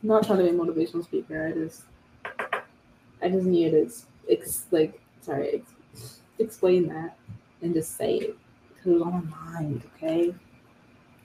I'm 0.02 0.08
not 0.08 0.24
trying 0.26 0.38
to 0.38 0.44
be 0.44 0.50
a 0.50 0.52
motivational 0.52 1.02
speaker. 1.04 1.48
I 1.48 1.52
just, 1.52 1.82
I 3.22 3.28
just 3.28 3.46
needed 3.46 3.90
to, 3.90 3.96
ex- 4.32 4.66
like, 4.70 5.00
sorry, 5.20 5.62
ex- 5.94 6.20
explain 6.38 6.88
that 6.88 7.16
and 7.62 7.74
just 7.74 7.96
say 7.96 8.16
it 8.16 8.36
who's 8.82 9.02
on 9.02 9.30
my 9.30 9.60
mind, 9.60 9.82
okay? 9.96 10.34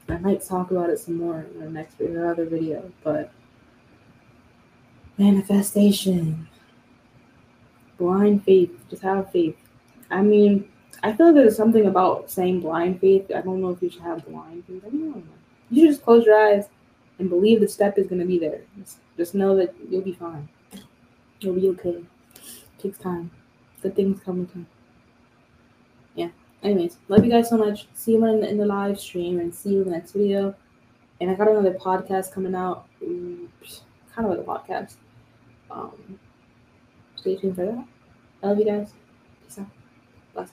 I 0.09 0.17
might 0.17 0.43
talk 0.43 0.71
about 0.71 0.89
it 0.89 0.99
some 0.99 1.17
more 1.17 1.45
in 1.53 1.59
the 1.59 1.69
next 1.69 1.95
video, 1.95 2.29
other 2.29 2.45
video, 2.45 2.91
but 3.03 3.31
manifestation, 5.17 6.47
blind 7.97 8.43
faith, 8.43 8.71
just 8.89 9.03
have 9.03 9.31
faith. 9.31 9.57
I 10.09 10.21
mean, 10.21 10.67
I 11.03 11.13
feel 11.13 11.33
there's 11.33 11.55
something 11.55 11.85
about 11.85 12.31
saying 12.31 12.61
blind 12.61 12.99
faith. 12.99 13.31
I 13.35 13.41
don't 13.41 13.61
know 13.61 13.69
if 13.69 13.81
you 13.81 13.89
should 13.89 14.01
have 14.01 14.25
blind 14.25 14.65
faith. 14.65 14.83
I 14.85 14.89
don't 14.89 15.15
know. 15.15 15.23
You 15.69 15.83
should 15.83 15.91
just 15.91 16.03
close 16.03 16.25
your 16.25 16.37
eyes 16.37 16.65
and 17.19 17.29
believe 17.29 17.59
the 17.59 17.67
step 17.67 17.97
is 17.97 18.07
going 18.07 18.21
to 18.21 18.25
be 18.25 18.39
there. 18.39 18.61
Just, 18.79 18.97
just 19.17 19.35
know 19.35 19.55
that 19.55 19.75
you'll 19.89 20.01
be 20.01 20.13
fine. 20.13 20.49
You'll 21.39 21.55
be 21.55 21.69
okay. 21.69 22.03
It 22.35 22.81
takes 22.81 22.97
time. 22.97 23.31
Good 23.81 23.95
things 23.95 24.19
come 24.21 24.39
with 24.39 24.53
time. 24.53 24.67
Anyways, 26.61 26.97
love 27.07 27.23
you 27.23 27.31
guys 27.31 27.49
so 27.49 27.57
much. 27.57 27.87
See 27.93 28.13
you 28.13 28.25
in 28.25 28.41
the, 28.41 28.49
in 28.49 28.57
the 28.57 28.65
live 28.65 28.99
stream 28.99 29.39
and 29.39 29.53
see 29.53 29.71
you 29.71 29.81
in 29.81 29.85
the 29.85 29.91
next 29.91 30.11
video. 30.11 30.55
And 31.21 31.29
I 31.29 31.35
got 31.35 31.49
another 31.49 31.73
podcast 31.73 32.31
coming 32.31 32.55
out, 32.55 32.87
Oops, 33.01 33.81
kind 34.13 34.29
of 34.29 34.37
like 34.37 34.45
a 34.45 34.71
podcast. 34.71 34.95
Um, 35.71 36.19
stay 37.15 37.35
tuned 37.35 37.55
for 37.55 37.65
that. 37.65 37.85
I 38.43 38.47
love 38.47 38.59
you 38.59 38.65
guys. 38.65 38.93
Peace 39.45 39.59
out. 39.59 39.67
Bless 40.33 40.51